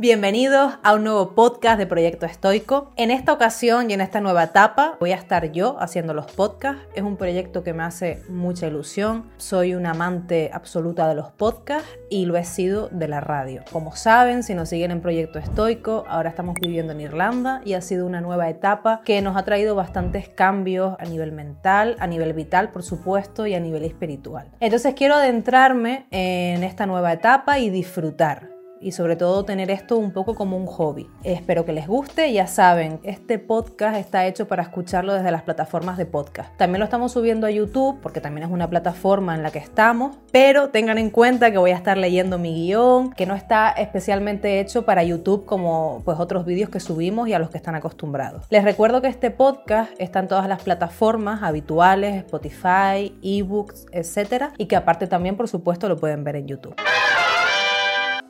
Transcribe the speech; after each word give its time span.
Bienvenidos 0.00 0.78
a 0.82 0.94
un 0.94 1.04
nuevo 1.04 1.34
podcast 1.34 1.76
de 1.78 1.86
Proyecto 1.86 2.24
Estoico. 2.24 2.90
En 2.96 3.10
esta 3.10 3.34
ocasión 3.34 3.90
y 3.90 3.92
en 3.92 4.00
esta 4.00 4.22
nueva 4.22 4.44
etapa 4.44 4.96
voy 4.98 5.12
a 5.12 5.16
estar 5.16 5.52
yo 5.52 5.76
haciendo 5.78 6.14
los 6.14 6.24
podcasts. 6.32 6.80
Es 6.94 7.02
un 7.02 7.18
proyecto 7.18 7.62
que 7.62 7.74
me 7.74 7.82
hace 7.82 8.22
mucha 8.30 8.66
ilusión. 8.66 9.30
Soy 9.36 9.74
una 9.74 9.90
amante 9.90 10.48
absoluta 10.54 11.06
de 11.06 11.16
los 11.16 11.30
podcasts 11.32 11.86
y 12.08 12.24
lo 12.24 12.38
he 12.38 12.44
sido 12.44 12.88
de 12.88 13.08
la 13.08 13.20
radio. 13.20 13.62
Como 13.70 13.94
saben, 13.94 14.42
si 14.42 14.54
nos 14.54 14.70
siguen 14.70 14.90
en 14.90 15.02
Proyecto 15.02 15.38
Estoico, 15.38 16.06
ahora 16.08 16.30
estamos 16.30 16.54
viviendo 16.58 16.94
en 16.94 17.02
Irlanda 17.02 17.60
y 17.66 17.74
ha 17.74 17.82
sido 17.82 18.06
una 18.06 18.22
nueva 18.22 18.48
etapa 18.48 19.02
que 19.04 19.20
nos 19.20 19.36
ha 19.36 19.44
traído 19.44 19.74
bastantes 19.74 20.30
cambios 20.30 20.96
a 20.98 21.04
nivel 21.04 21.32
mental, 21.32 21.96
a 21.98 22.06
nivel 22.06 22.32
vital, 22.32 22.70
por 22.70 22.84
supuesto, 22.84 23.46
y 23.46 23.52
a 23.52 23.60
nivel 23.60 23.84
espiritual. 23.84 24.48
Entonces 24.60 24.94
quiero 24.94 25.16
adentrarme 25.16 26.06
en 26.10 26.64
esta 26.64 26.86
nueva 26.86 27.12
etapa 27.12 27.58
y 27.58 27.68
disfrutar 27.68 28.59
y 28.80 28.92
sobre 28.92 29.16
todo 29.16 29.44
tener 29.44 29.70
esto 29.70 29.96
un 29.98 30.12
poco 30.12 30.34
como 30.34 30.56
un 30.56 30.66
hobby. 30.66 31.08
Espero 31.22 31.64
que 31.64 31.72
les 31.72 31.86
guste, 31.86 32.32
ya 32.32 32.46
saben, 32.46 33.00
este 33.02 33.38
podcast 33.38 33.96
está 33.96 34.26
hecho 34.26 34.48
para 34.48 34.62
escucharlo 34.62 35.14
desde 35.14 35.30
las 35.30 35.42
plataformas 35.42 35.98
de 35.98 36.06
podcast. 36.06 36.56
También 36.56 36.80
lo 36.80 36.84
estamos 36.84 37.12
subiendo 37.12 37.46
a 37.46 37.50
YouTube 37.50 38.00
porque 38.00 38.20
también 38.20 38.46
es 38.46 38.52
una 38.52 38.68
plataforma 38.70 39.34
en 39.34 39.42
la 39.42 39.50
que 39.50 39.58
estamos, 39.58 40.16
pero 40.32 40.70
tengan 40.70 40.98
en 40.98 41.10
cuenta 41.10 41.50
que 41.50 41.58
voy 41.58 41.72
a 41.72 41.76
estar 41.76 41.98
leyendo 41.98 42.38
mi 42.38 42.54
guion, 42.54 43.12
que 43.12 43.26
no 43.26 43.34
está 43.34 43.70
especialmente 43.70 44.60
hecho 44.60 44.84
para 44.84 45.04
YouTube 45.04 45.44
como 45.44 46.02
pues 46.04 46.18
otros 46.18 46.44
vídeos 46.44 46.70
que 46.70 46.80
subimos 46.80 47.28
y 47.28 47.34
a 47.34 47.38
los 47.38 47.50
que 47.50 47.58
están 47.58 47.74
acostumbrados. 47.74 48.46
Les 48.50 48.64
recuerdo 48.64 49.02
que 49.02 49.08
este 49.08 49.30
podcast 49.30 49.92
está 49.98 50.20
en 50.20 50.28
todas 50.28 50.48
las 50.48 50.62
plataformas 50.62 51.42
habituales, 51.42 52.16
Spotify, 52.16 53.14
ebooks, 53.22 53.86
etcétera, 53.92 54.52
y 54.56 54.66
que 54.66 54.76
aparte 54.76 55.06
también 55.06 55.36
por 55.36 55.48
supuesto 55.48 55.88
lo 55.88 55.96
pueden 55.96 56.24
ver 56.24 56.36
en 56.36 56.46
YouTube. 56.46 56.74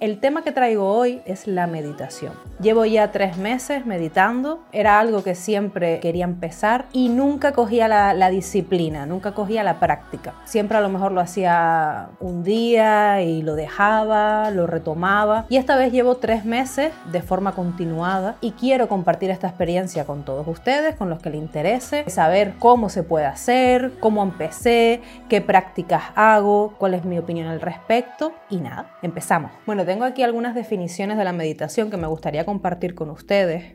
El 0.00 0.18
tema 0.18 0.40
que 0.40 0.50
traigo 0.50 0.90
hoy 0.90 1.20
es 1.26 1.46
la 1.46 1.66
meditación. 1.66 2.32
Llevo 2.58 2.86
ya 2.86 3.12
tres 3.12 3.36
meses 3.36 3.84
meditando, 3.84 4.60
era 4.72 4.98
algo 4.98 5.22
que 5.22 5.34
siempre 5.34 6.00
quería 6.00 6.24
empezar 6.24 6.86
y 6.90 7.10
nunca 7.10 7.52
cogía 7.52 7.86
la, 7.86 8.30
disciplina, 8.30 9.04
nunca 9.04 9.32
cogía 9.32 9.62
la 9.62 9.78
práctica. 9.78 10.32
Siempre 10.46 10.78
a 10.78 10.80
lo 10.80 10.88
mejor 10.88 11.12
lo 11.12 11.20
hacía 11.20 12.08
un 12.18 12.42
día 12.42 13.20
y 13.20 13.42
lo 13.42 13.56
dejaba, 13.56 14.50
lo 14.50 14.66
retomaba 14.66 15.44
y 15.50 15.58
esta 15.58 15.76
vez 15.76 15.92
llevo 15.92 16.16
tres 16.16 16.46
meses 16.46 16.94
de 17.12 17.20
forma 17.20 17.52
continuada 17.52 18.36
y 18.40 18.52
quiero 18.52 18.88
compartir 18.88 19.28
esta 19.28 19.48
experiencia 19.48 20.06
con 20.06 20.24
todos 20.24 20.48
ustedes, 20.48 20.94
con 20.96 21.10
los 21.10 21.20
que 21.20 21.28
les 21.28 21.42
interese, 21.42 22.08
saber 22.08 22.54
cómo 22.58 22.88
se 22.88 23.02
puede 23.02 23.26
hacer, 23.26 23.92
cómo 24.00 24.22
empecé, 24.22 25.02
qué 25.28 25.42
prácticas 25.42 26.04
hago, 26.14 26.74
cuál 26.78 26.94
es 26.94 27.04
mi 27.04 27.18
opinión 27.18 27.48
al 27.48 27.60
respecto 27.60 28.32
y 28.48 28.56
nada, 28.56 28.86
empezamos. 29.02 29.50
Bueno, 29.66 29.89
tengo 29.90 30.04
aquí 30.04 30.22
algunas 30.22 30.54
definiciones 30.54 31.18
de 31.18 31.24
la 31.24 31.32
meditación 31.32 31.90
que 31.90 31.96
me 31.96 32.06
gustaría 32.06 32.46
compartir 32.46 32.94
con 32.94 33.10
ustedes, 33.10 33.74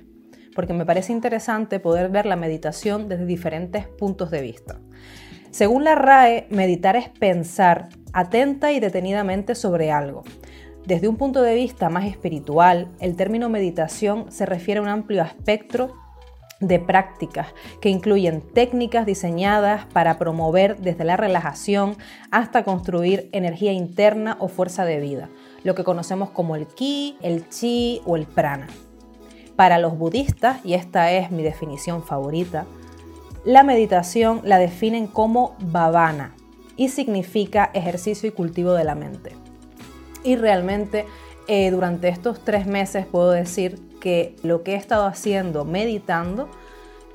porque 0.55 0.71
me 0.71 0.85
parece 0.85 1.11
interesante 1.11 1.81
poder 1.81 2.07
ver 2.07 2.25
la 2.25 2.37
meditación 2.37 3.09
desde 3.09 3.25
diferentes 3.25 3.85
puntos 3.89 4.31
de 4.31 4.39
vista. 4.39 4.79
Según 5.51 5.83
la 5.83 5.95
RAE, 5.95 6.47
meditar 6.49 6.95
es 6.95 7.09
pensar 7.09 7.89
atenta 8.13 8.71
y 8.71 8.79
detenidamente 8.79 9.55
sobre 9.55 9.91
algo. 9.91 10.23
Desde 10.85 11.09
un 11.09 11.17
punto 11.17 11.41
de 11.41 11.53
vista 11.53 11.89
más 11.89 12.05
espiritual, 12.05 12.87
el 13.01 13.17
término 13.17 13.49
meditación 13.49 14.31
se 14.31 14.45
refiere 14.45 14.79
a 14.79 14.83
un 14.83 14.87
amplio 14.87 15.21
espectro 15.21 15.97
de 16.59 16.79
prácticas 16.79 17.47
que 17.81 17.89
incluyen 17.89 18.41
técnicas 18.41 19.05
diseñadas 19.05 19.85
para 19.87 20.17
promover 20.17 20.77
desde 20.77 21.03
la 21.03 21.17
relajación 21.17 21.97
hasta 22.31 22.63
construir 22.63 23.29
energía 23.33 23.73
interna 23.73 24.37
o 24.39 24.47
fuerza 24.47 24.85
de 24.85 24.99
vida, 24.99 25.29
lo 25.63 25.75
que 25.75 25.83
conocemos 25.83 26.29
como 26.29 26.55
el 26.55 26.67
ki, 26.67 27.17
el 27.21 27.49
chi 27.49 28.01
o 28.05 28.15
el 28.15 28.25
prana. 28.25 28.67
Para 29.55 29.79
los 29.79 29.97
budistas, 29.97 30.59
y 30.65 30.73
esta 30.73 31.11
es 31.11 31.31
mi 31.31 31.43
definición 31.43 32.03
favorita, 32.03 32.65
la 33.45 33.63
meditación 33.63 34.41
la 34.43 34.57
definen 34.57 35.07
como 35.07 35.55
bhavana 35.59 36.35
y 36.77 36.89
significa 36.89 37.69
ejercicio 37.73 38.27
y 38.27 38.31
cultivo 38.31 38.73
de 38.73 38.83
la 38.83 38.95
mente. 38.95 39.33
Y 40.23 40.35
realmente 40.35 41.05
eh, 41.47 41.69
durante 41.69 42.09
estos 42.09 42.43
tres 42.43 42.65
meses 42.65 43.05
puedo 43.05 43.31
decir 43.31 43.79
que 44.05 44.35
lo 44.43 44.61
que 44.61 44.73
he 44.73 44.75
estado 44.75 45.07
haciendo 45.07 45.65
meditando 45.65 46.47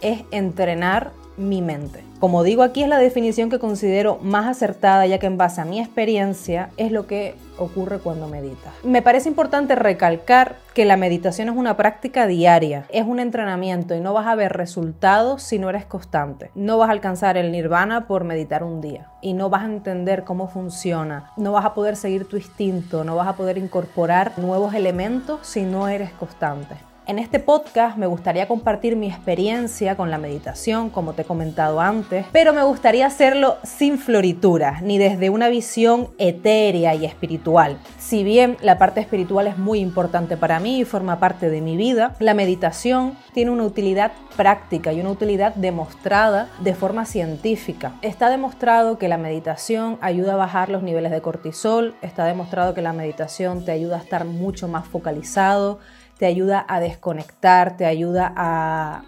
es 0.00 0.24
entrenar 0.32 1.12
mi 1.36 1.62
mente. 1.62 2.09
Como 2.20 2.42
digo, 2.42 2.62
aquí 2.62 2.82
es 2.82 2.88
la 2.88 2.98
definición 2.98 3.48
que 3.48 3.58
considero 3.58 4.18
más 4.20 4.46
acertada, 4.46 5.06
ya 5.06 5.18
que 5.18 5.24
en 5.24 5.38
base 5.38 5.62
a 5.62 5.64
mi 5.64 5.80
experiencia 5.80 6.68
es 6.76 6.92
lo 6.92 7.06
que 7.06 7.34
ocurre 7.56 7.98
cuando 7.98 8.28
meditas. 8.28 8.74
Me 8.84 9.00
parece 9.00 9.30
importante 9.30 9.74
recalcar 9.74 10.56
que 10.74 10.84
la 10.84 10.98
meditación 10.98 11.48
es 11.48 11.56
una 11.56 11.78
práctica 11.78 12.26
diaria, 12.26 12.84
es 12.90 13.06
un 13.06 13.20
entrenamiento 13.20 13.94
y 13.94 14.00
no 14.00 14.12
vas 14.12 14.26
a 14.26 14.34
ver 14.34 14.52
resultados 14.52 15.42
si 15.42 15.58
no 15.58 15.70
eres 15.70 15.86
constante. 15.86 16.50
No 16.54 16.76
vas 16.76 16.90
a 16.90 16.92
alcanzar 16.92 17.38
el 17.38 17.52
nirvana 17.52 18.06
por 18.06 18.24
meditar 18.24 18.64
un 18.64 18.82
día 18.82 19.06
y 19.22 19.32
no 19.32 19.48
vas 19.48 19.62
a 19.62 19.72
entender 19.72 20.24
cómo 20.24 20.46
funciona, 20.46 21.32
no 21.38 21.52
vas 21.52 21.64
a 21.64 21.72
poder 21.72 21.96
seguir 21.96 22.28
tu 22.28 22.36
instinto, 22.36 23.02
no 23.02 23.16
vas 23.16 23.28
a 23.28 23.36
poder 23.36 23.56
incorporar 23.56 24.38
nuevos 24.38 24.74
elementos 24.74 25.40
si 25.40 25.62
no 25.62 25.88
eres 25.88 26.10
constante. 26.12 26.89
En 27.10 27.18
este 27.18 27.40
podcast 27.40 27.96
me 27.96 28.06
gustaría 28.06 28.46
compartir 28.46 28.94
mi 28.94 29.08
experiencia 29.08 29.96
con 29.96 30.12
la 30.12 30.18
meditación, 30.18 30.90
como 30.90 31.12
te 31.12 31.22
he 31.22 31.24
comentado 31.24 31.80
antes, 31.80 32.24
pero 32.30 32.52
me 32.52 32.62
gustaría 32.62 33.04
hacerlo 33.04 33.56
sin 33.64 33.98
florituras, 33.98 34.80
ni 34.80 34.96
desde 34.96 35.28
una 35.28 35.48
visión 35.48 36.10
etérea 36.18 36.94
y 36.94 37.04
espiritual. 37.04 37.78
Si 37.98 38.22
bien 38.22 38.58
la 38.62 38.78
parte 38.78 39.00
espiritual 39.00 39.48
es 39.48 39.58
muy 39.58 39.80
importante 39.80 40.36
para 40.36 40.60
mí 40.60 40.78
y 40.78 40.84
forma 40.84 41.18
parte 41.18 41.50
de 41.50 41.60
mi 41.60 41.76
vida, 41.76 42.14
la 42.20 42.32
meditación 42.32 43.18
tiene 43.34 43.50
una 43.50 43.64
utilidad 43.64 44.12
práctica 44.36 44.92
y 44.92 45.00
una 45.00 45.10
utilidad 45.10 45.52
demostrada 45.56 46.48
de 46.60 46.74
forma 46.74 47.06
científica. 47.06 47.94
Está 48.02 48.30
demostrado 48.30 48.98
que 48.98 49.08
la 49.08 49.18
meditación 49.18 49.98
ayuda 50.00 50.34
a 50.34 50.36
bajar 50.36 50.68
los 50.68 50.84
niveles 50.84 51.10
de 51.10 51.20
cortisol, 51.20 51.96
está 52.02 52.24
demostrado 52.24 52.72
que 52.72 52.82
la 52.82 52.92
meditación 52.92 53.64
te 53.64 53.72
ayuda 53.72 53.96
a 53.96 54.00
estar 54.00 54.24
mucho 54.24 54.68
más 54.68 54.86
focalizado, 54.86 55.80
te 56.20 56.26
ayuda 56.26 56.66
a 56.68 56.80
desconectar, 56.80 57.78
te 57.78 57.86
ayuda 57.86 58.30
a, 58.36 59.02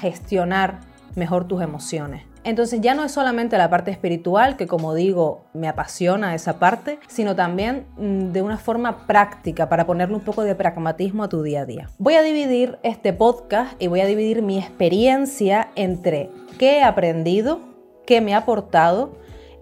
gestionar 0.00 0.80
mejor 1.14 1.46
tus 1.46 1.60
emociones. 1.60 2.22
Entonces 2.44 2.80
ya 2.80 2.94
no 2.94 3.04
es 3.04 3.12
solamente 3.12 3.58
la 3.58 3.68
parte 3.68 3.90
espiritual, 3.90 4.56
que 4.56 4.66
como 4.66 4.94
digo, 4.94 5.42
me 5.52 5.68
apasiona 5.68 6.34
esa 6.34 6.58
parte, 6.58 6.98
sino 7.08 7.36
también 7.36 7.84
mm, 7.98 8.32
de 8.32 8.40
una 8.40 8.56
forma 8.56 9.06
práctica 9.06 9.68
para 9.68 9.84
ponerle 9.84 10.14
un 10.14 10.22
poco 10.22 10.42
de 10.42 10.54
pragmatismo 10.54 11.24
a 11.24 11.28
tu 11.28 11.42
día 11.42 11.60
a 11.60 11.66
día. 11.66 11.90
Voy 11.98 12.14
a 12.14 12.22
dividir 12.22 12.78
este 12.82 13.12
podcast 13.12 13.74
y 13.78 13.88
voy 13.88 14.00
a 14.00 14.06
dividir 14.06 14.40
mi 14.40 14.58
experiencia 14.58 15.68
entre 15.74 16.30
qué 16.58 16.78
he 16.78 16.82
aprendido, 16.82 17.60
qué 18.06 18.22
me 18.22 18.32
ha 18.32 18.38
aportado 18.38 19.12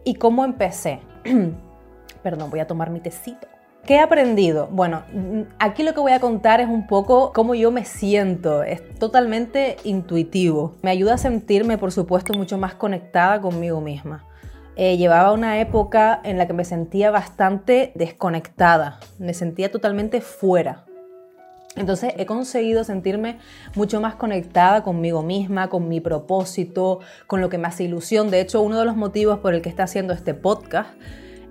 y 0.04 0.14
cómo 0.14 0.44
empecé. 0.44 1.00
Perdón, 2.22 2.50
voy 2.50 2.60
a 2.60 2.68
tomar 2.68 2.90
mi 2.90 3.00
tecito. 3.00 3.47
¿Qué 3.88 3.94
he 3.94 4.00
aprendido? 4.00 4.68
Bueno, 4.70 5.02
aquí 5.58 5.82
lo 5.82 5.94
que 5.94 6.00
voy 6.00 6.12
a 6.12 6.20
contar 6.20 6.60
es 6.60 6.68
un 6.68 6.86
poco 6.86 7.32
cómo 7.32 7.54
yo 7.54 7.70
me 7.70 7.86
siento. 7.86 8.62
Es 8.62 8.82
totalmente 8.98 9.78
intuitivo. 9.82 10.76
Me 10.82 10.90
ayuda 10.90 11.14
a 11.14 11.16
sentirme, 11.16 11.78
por 11.78 11.90
supuesto, 11.90 12.34
mucho 12.34 12.58
más 12.58 12.74
conectada 12.74 13.40
conmigo 13.40 13.80
misma. 13.80 14.26
Eh, 14.76 14.98
llevaba 14.98 15.32
una 15.32 15.58
época 15.58 16.20
en 16.22 16.36
la 16.36 16.46
que 16.46 16.52
me 16.52 16.66
sentía 16.66 17.10
bastante 17.10 17.92
desconectada, 17.94 19.00
me 19.18 19.32
sentía 19.32 19.70
totalmente 19.70 20.20
fuera. 20.20 20.84
Entonces 21.74 22.12
he 22.18 22.26
conseguido 22.26 22.84
sentirme 22.84 23.38
mucho 23.74 24.02
más 24.02 24.16
conectada 24.16 24.82
conmigo 24.82 25.22
misma, 25.22 25.70
con 25.70 25.88
mi 25.88 26.02
propósito, 26.02 27.00
con 27.26 27.40
lo 27.40 27.48
que 27.48 27.56
me 27.56 27.68
hace 27.68 27.84
ilusión. 27.84 28.30
De 28.30 28.42
hecho, 28.42 28.60
uno 28.60 28.80
de 28.80 28.84
los 28.84 28.96
motivos 28.96 29.38
por 29.38 29.54
el 29.54 29.62
que 29.62 29.70
está 29.70 29.84
haciendo 29.84 30.12
este 30.12 30.34
podcast 30.34 30.90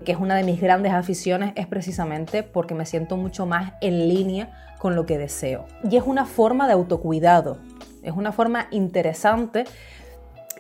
que 0.08 0.14
es 0.14 0.20
una 0.20 0.38
de 0.38 0.44
mis 0.44 0.62
grandes 0.62 0.94
aficiones, 0.94 1.52
es 1.58 1.68
precisamente 1.68 2.42
porque 2.42 2.74
me 2.74 2.86
siento 2.86 3.18
mucho 3.18 3.46
más 3.46 3.74
en 3.82 4.08
línea 4.08 4.74
con 4.80 4.96
lo 4.96 5.06
que 5.06 5.18
deseo. 5.18 5.66
Y 5.84 5.98
es 5.98 6.04
una 6.06 6.26
forma 6.26 6.66
de 6.66 6.72
autocuidado, 6.72 7.58
es 8.04 8.14
una 8.14 8.32
forma 8.32 8.68
interesante 8.72 9.66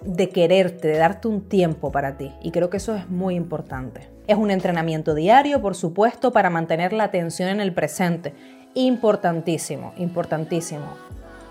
de 0.01 0.27
quererte, 0.27 0.89
de 0.89 0.98
darte 0.98 1.30
un 1.30 1.48
tiempo 1.48 1.94
para 1.94 2.18
ti. 2.18 2.33
Y 2.42 2.51
creo 2.51 2.69
que 2.69 2.75
eso 2.75 2.94
es 2.94 3.07
muy 3.07 3.36
importante. 3.36 4.10
Es 4.27 4.36
un 4.36 4.51
entrenamiento 4.51 5.16
diario, 5.16 5.62
por 5.62 5.75
supuesto, 5.75 6.33
para 6.33 6.50
mantener 6.50 6.92
la 6.92 7.06
atención 7.06 7.48
en 7.48 7.62
el 7.62 7.74
presente. 7.74 8.33
Importantísimo, 8.74 9.94
importantísimo. 9.95 10.88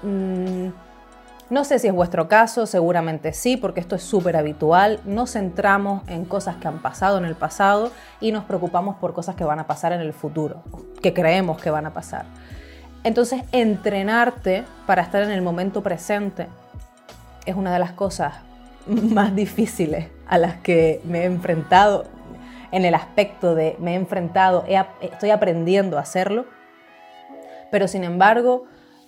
Mm, 0.02 0.68
no 1.48 1.64
sé 1.64 1.78
si 1.78 1.86
es 1.86 1.92
vuestro 1.92 2.28
caso, 2.28 2.66
seguramente 2.66 3.32
sí, 3.32 3.56
porque 3.56 3.80
esto 3.80 3.94
es 3.94 4.02
súper 4.02 4.36
habitual. 4.36 5.00
Nos 5.04 5.32
centramos 5.32 6.02
en 6.08 6.24
cosas 6.24 6.56
que 6.56 6.66
han 6.66 6.80
pasado 6.80 7.18
en 7.18 7.24
el 7.24 7.36
pasado 7.36 7.92
y 8.20 8.32
nos 8.32 8.44
preocupamos 8.44 8.96
por 8.96 9.14
cosas 9.14 9.36
que 9.36 9.44
van 9.44 9.60
a 9.60 9.66
pasar 9.66 9.92
en 9.92 10.00
el 10.00 10.12
futuro, 10.12 10.64
que 11.02 11.14
creemos 11.14 11.60
que 11.60 11.70
van 11.70 11.86
a 11.86 11.94
pasar. 11.94 12.26
Entonces, 13.04 13.42
entrenarte 13.52 14.64
para 14.86 15.02
estar 15.02 15.22
en 15.22 15.30
el 15.30 15.40
momento 15.40 15.82
presente 15.82 16.48
es 17.44 17.54
una 17.54 17.72
de 17.72 17.78
las 17.78 17.92
cosas 17.92 18.34
más 18.86 19.34
difíciles 19.36 20.08
a 20.26 20.38
las 20.38 20.56
que 20.56 21.00
me 21.04 21.20
he 21.20 21.24
enfrentado 21.24 22.06
en 22.72 22.84
el 22.84 22.96
aspecto 22.96 23.54
de 23.54 23.76
me 23.78 23.92
he 23.92 23.94
enfrentado, 23.94 24.64
estoy 25.00 25.30
aprendiendo 25.30 25.98
a 25.98 26.00
hacerlo 26.00 26.46
pero 27.70 27.88
sin 27.88 28.04
embargo 28.04 28.64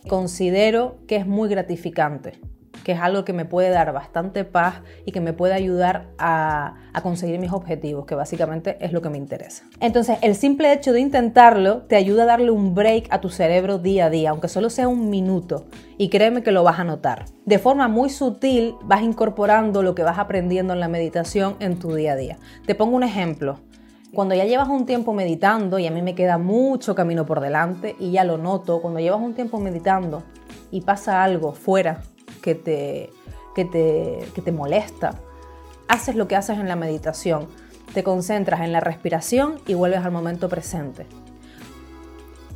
considero 0.06 0.98
que 1.06 1.16
es 1.16 1.26
muy 1.26 1.48
gratificante 1.48 2.40
que 2.88 2.92
es 2.92 3.00
algo 3.00 3.22
que 3.22 3.34
me 3.34 3.44
puede 3.44 3.68
dar 3.68 3.92
bastante 3.92 4.44
paz 4.44 4.76
y 5.04 5.12
que 5.12 5.20
me 5.20 5.34
puede 5.34 5.52
ayudar 5.52 6.06
a, 6.16 6.74
conseguir 7.02 7.38
mis 7.38 7.52
objetivos, 7.52 8.06
que 8.06 8.14
básicamente 8.14 8.78
es 8.80 8.92
lo 8.92 9.02
que 9.02 9.10
me 9.10 9.18
interesa. 9.18 9.64
Entonces, 9.78 10.18
el 10.22 10.34
simple 10.34 10.72
hecho 10.72 10.92
de 10.94 11.00
intentarlo 11.00 11.82
te 11.82 11.96
ayuda 11.96 12.22
a 12.22 12.26
darle 12.26 12.50
un 12.50 12.74
break 12.74 13.06
a 13.10 13.20
tu 13.20 13.28
cerebro 13.28 13.78
día 13.78 14.06
a 14.06 14.10
día, 14.10 14.30
aunque 14.30 14.48
solo 14.48 14.70
sea 14.70 14.88
un 14.88 15.10
minuto, 15.10 15.66
y 15.96 16.08
créeme 16.08 16.42
que 16.42 16.50
lo 16.50 16.64
vas 16.64 16.80
a 16.80 16.84
notar. 16.84 17.26
De 17.44 17.58
forma 17.58 17.88
muy 17.88 18.08
sutil 18.08 18.74
vas 18.82 19.02
incorporando 19.02 19.82
lo 19.82 19.94
que 19.94 20.02
vas 20.02 20.18
aprendiendo 20.18 20.72
en 20.72 20.80
la 20.80 20.88
meditación 20.88 21.56
en 21.60 21.78
tu 21.78 21.94
día 21.94 22.14
a 22.14 22.16
día. 22.16 22.38
Te 22.66 22.74
pongo 22.74 22.96
un 22.96 23.02
ejemplo. 23.04 23.60
Cuando 24.12 24.34
ya 24.34 24.46
llevas 24.46 24.68
un 24.68 24.86
tiempo 24.86 25.12
meditando, 25.12 25.78
y 25.78 25.86
a 25.86 25.90
mí 25.90 26.00
me 26.00 26.14
queda 26.14 26.38
mucho 26.38 26.94
camino 26.94 27.26
por 27.26 27.40
delante, 27.40 27.94
y 27.98 28.12
ya 28.12 28.24
lo 28.24 28.38
noto, 28.38 28.80
cuando 28.80 29.00
llevas 29.00 29.20
un 29.20 29.34
tiempo 29.34 29.60
meditando 29.60 30.22
y 30.70 30.80
pasa 30.80 31.22
algo 31.22 31.52
fuera 31.52 32.02
que 32.42 32.54
te, 32.54 33.10
que 33.54 33.66
te, 33.66 34.18
que 34.34 34.40
te 34.40 34.52
molesta, 34.52 35.14
haces 35.88 36.16
lo 36.16 36.26
que 36.26 36.36
haces 36.36 36.58
en 36.58 36.68
la 36.68 36.76
meditación. 36.76 37.48
Te 37.92 38.02
concentras 38.02 38.60
en 38.60 38.72
la 38.72 38.80
respiración 38.80 39.60
y 39.66 39.74
vuelves 39.74 40.04
al 40.04 40.12
momento 40.12 40.48
presente. 40.48 41.06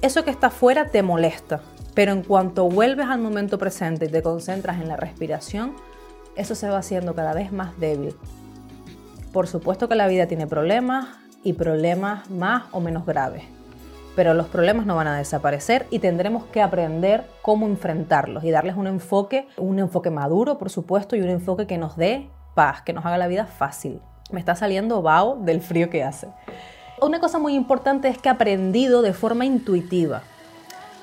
Eso 0.00 0.24
que 0.24 0.30
está 0.30 0.50
fuera 0.50 0.86
te 0.86 1.02
molesta, 1.02 1.60
pero 1.94 2.12
en 2.12 2.22
cuanto 2.22 2.68
vuelves 2.68 3.06
al 3.06 3.20
momento 3.20 3.58
presente 3.58 4.06
y 4.06 4.08
te 4.08 4.22
concentras 4.22 4.80
en 4.80 4.88
la 4.88 4.96
respiración, 4.96 5.74
eso 6.34 6.54
se 6.54 6.68
va 6.68 6.78
haciendo 6.78 7.14
cada 7.14 7.34
vez 7.34 7.52
más 7.52 7.78
débil. 7.78 8.16
Por 9.32 9.46
supuesto 9.46 9.88
que 9.88 9.94
la 9.94 10.08
vida 10.08 10.26
tiene 10.26 10.46
problemas 10.46 11.21
y 11.42 11.54
problemas 11.54 12.30
más 12.30 12.64
o 12.72 12.80
menos 12.80 13.06
graves 13.06 13.44
pero 14.14 14.34
los 14.34 14.46
problemas 14.46 14.86
no 14.86 14.96
van 14.96 15.06
a 15.06 15.16
desaparecer 15.16 15.86
y 15.90 15.98
tendremos 15.98 16.44
que 16.44 16.60
aprender 16.60 17.24
cómo 17.40 17.66
enfrentarlos 17.66 18.44
y 18.44 18.50
darles 18.50 18.76
un 18.76 18.86
enfoque, 18.86 19.48
un 19.56 19.78
enfoque 19.78 20.10
maduro, 20.10 20.58
por 20.58 20.70
supuesto, 20.70 21.16
y 21.16 21.22
un 21.22 21.30
enfoque 21.30 21.66
que 21.66 21.78
nos 21.78 21.96
dé 21.96 22.28
paz, 22.54 22.82
que 22.82 22.92
nos 22.92 23.06
haga 23.06 23.16
la 23.16 23.28
vida 23.28 23.46
fácil. 23.46 24.00
Me 24.30 24.40
está 24.40 24.54
saliendo 24.54 25.02
vaho 25.02 25.36
del 25.36 25.60
frío 25.60 25.88
que 25.88 26.02
hace. 26.02 26.28
Una 27.00 27.20
cosa 27.20 27.38
muy 27.38 27.54
importante 27.54 28.08
es 28.08 28.18
que 28.18 28.28
he 28.28 28.32
aprendido 28.32 29.02
de 29.02 29.12
forma 29.12 29.44
intuitiva. 29.44 30.22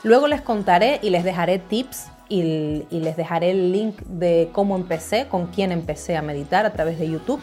Luego 0.04 0.28
les 0.28 0.42
contaré 0.42 1.00
y 1.02 1.10
les 1.10 1.24
dejaré 1.24 1.60
tips 1.60 2.08
y, 2.30 2.86
y 2.90 3.00
les 3.02 3.18
dejaré 3.18 3.52
el 3.52 3.72
link 3.72 4.02
de 4.04 4.50
cómo 4.54 4.76
empecé, 4.76 5.28
con 5.28 5.48
quién 5.48 5.72
empecé 5.72 6.16
a 6.16 6.22
meditar 6.22 6.66
a 6.66 6.72
través 6.72 7.00
de 7.00 7.10
YouTube. 7.10 7.42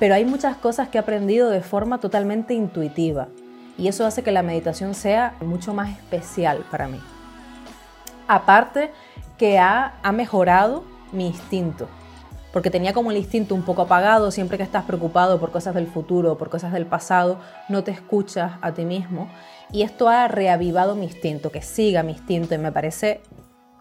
Pero 0.00 0.14
hay 0.14 0.24
muchas 0.24 0.56
cosas 0.56 0.88
que 0.88 0.98
he 0.98 1.00
aprendido 1.00 1.50
de 1.50 1.60
forma 1.60 2.00
totalmente 2.00 2.54
intuitiva 2.54 3.28
y 3.78 3.86
eso 3.88 4.04
hace 4.04 4.22
que 4.22 4.32
la 4.32 4.42
meditación 4.42 4.94
sea 4.94 5.36
mucho 5.40 5.72
más 5.74 5.90
especial 5.90 6.64
para 6.70 6.88
mí. 6.88 7.00
Aparte 8.26 8.90
que 9.38 9.58
ha, 9.58 9.94
mejorado 10.12 10.84
mi 11.12 11.26
instinto, 11.26 11.88
porque 12.52 12.70
tenía 12.70 12.92
como 12.92 13.10
el 13.10 13.16
instinto 13.16 13.54
un 13.54 13.62
poco 13.62 13.82
apagado, 13.82 14.30
siempre 14.30 14.56
que 14.56 14.64
estás 14.64 14.84
preocupado 14.84 15.38
por 15.38 15.50
cosas 15.50 15.74
del 15.74 15.86
futuro, 15.86 16.36
por 16.36 16.50
cosas 16.50 16.72
del 16.72 16.86
pasado, 16.86 17.38
no 17.68 17.84
te 17.84 17.90
escuchas 17.90 18.52
a 18.60 18.72
ti 18.72 18.84
mismo. 18.84 19.28
Y 19.72 19.82
esto 19.82 20.08
ha 20.08 20.28
reavivado 20.28 20.94
mi 20.94 21.06
instinto, 21.06 21.50
que 21.50 21.62
siga 21.62 22.02
mi 22.02 22.12
instinto 22.12 22.54
y 22.54 22.58
me 22.58 22.72
parece 22.72 23.22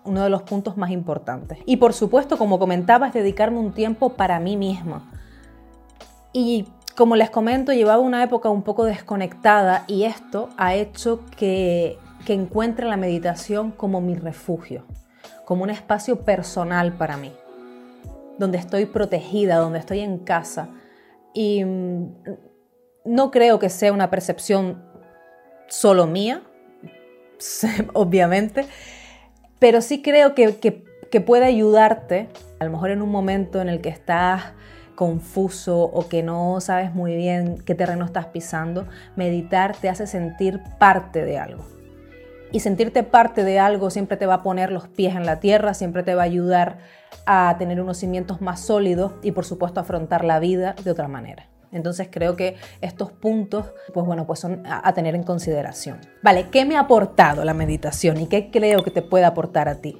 uno 0.04 0.24
de 0.24 0.30
los 0.30 0.44
puntos 0.44 0.77
más 0.77 0.92
importantes. 0.92 1.60
Y 1.66 1.77
por 1.77 1.94
supuesto, 1.94 2.38
como 2.38 2.60
comentaba, 2.60 3.07
es 3.07 3.13
dedicarme 3.13 3.60
un 3.60 3.74
tiempo 3.74 4.13
para 4.13 4.39
mí 4.39 4.56
misma. 4.56 5.19
Y 6.34 6.66
como 6.96 7.16
les 7.16 7.30
comento, 7.30 7.72
llevaba 7.74 8.00
una 8.00 8.24
época 8.24 8.50
un 8.50 8.64
poco 8.64 8.86
desconectada 8.86 9.86
y 9.88 10.04
esto 10.04 10.50
ha 10.58 10.76
hecho 10.76 11.22
que, 11.38 11.98
que 12.26 12.34
encuentre 12.34 12.86
la 12.86 12.98
meditación 12.98 13.72
como 13.72 14.02
mi 14.02 14.16
refugio, 14.16 14.86
como 15.46 15.64
un 15.64 15.70
espacio 15.70 16.26
personal 16.26 16.94
para 16.94 17.18
mí, 17.18 17.31
donde 18.38 18.58
estoy 18.58 18.86
protegida, 18.86 19.58
donde 19.58 19.80
estoy 19.80 20.02
en 20.02 20.20
casa. 20.20 20.70
Y 21.34 21.64
mm, 21.64 22.14
no 23.06 23.31
creo 23.31 23.60
que 23.60 23.70
sea 23.70 23.94
una 23.94 24.10
percepción 24.10 24.84
solo 25.68 26.06
mía, 26.06 26.44
obviamente, 27.94 28.66
pero 29.58 29.81
sí 29.81 30.02
creo 30.02 30.36
que, 30.36 30.58
que, 30.58 30.84
que 31.10 31.22
puede 31.22 31.46
ayudarte, 31.46 32.30
a 32.60 32.66
lo 32.66 32.72
mejor 32.72 32.92
en 32.92 33.02
un 33.02 33.10
momento 33.10 33.62
en 33.62 33.70
el 33.70 33.81
que 33.81 33.90
estás 33.90 34.54
confuso 35.00 35.80
o 35.80 36.10
que 36.10 36.24
no 36.24 36.60
sabes 36.60 36.94
muy 36.94 37.16
bien 37.16 37.63
qué 37.66 37.74
terreno 37.74 38.04
estás 38.04 38.25
pisando, 38.25 38.86
meditar 39.16 39.74
te 39.74 39.88
hace 39.88 40.07
sentir 40.07 40.60
parte 40.78 41.24
de 41.24 41.38
algo. 41.38 41.63
Y 42.51 42.60
sentirte 42.60 43.04
parte 43.04 43.46
de 43.46 43.60
algo 43.60 43.92
siempre 43.92 44.18
te 44.18 44.25
va 44.25 44.34
a 44.34 44.44
poner 44.44 44.74
los 44.74 44.90
pies 44.90 45.16
en 45.16 45.25
la 45.25 45.40
tierra, 45.40 45.74
siempre 45.74 46.04
te 46.04 46.16
va 46.16 46.24
a 46.24 46.25
ayudar 46.25 46.80
a 47.25 47.56
tener 47.57 47.80
unos 47.80 47.96
cimientos 47.96 48.42
más 48.42 48.60
sólidos 48.60 49.13
y 49.24 49.31
por 49.31 49.46
supuesto 49.46 49.80
afrontar 49.80 50.25
la 50.25 50.42
vida 50.42 50.75
de 50.84 50.92
otra 50.92 51.07
manera. 51.07 51.48
Entonces 51.72 52.10
creo 52.12 52.36
que 52.36 52.57
estos 52.81 53.13
puntos, 53.13 53.68
pues 53.94 54.06
bueno, 54.06 54.28
pues 54.28 54.42
son 54.42 54.63
a, 54.66 54.92
tener 54.94 55.16
en 55.16 55.24
consideración. 55.24 56.02
Vale, 56.22 56.50
¿qué 56.50 56.66
me 56.66 56.75
ha 56.75 56.81
aportado 56.81 57.45
la 57.45 57.54
meditación 57.54 58.19
y 58.19 58.28
qué 58.28 58.52
creo 58.52 58.84
que 58.84 58.92
te 58.92 59.02
puede 59.02 59.24
aportar 59.24 59.69
a 59.69 59.75
ti? 59.75 59.98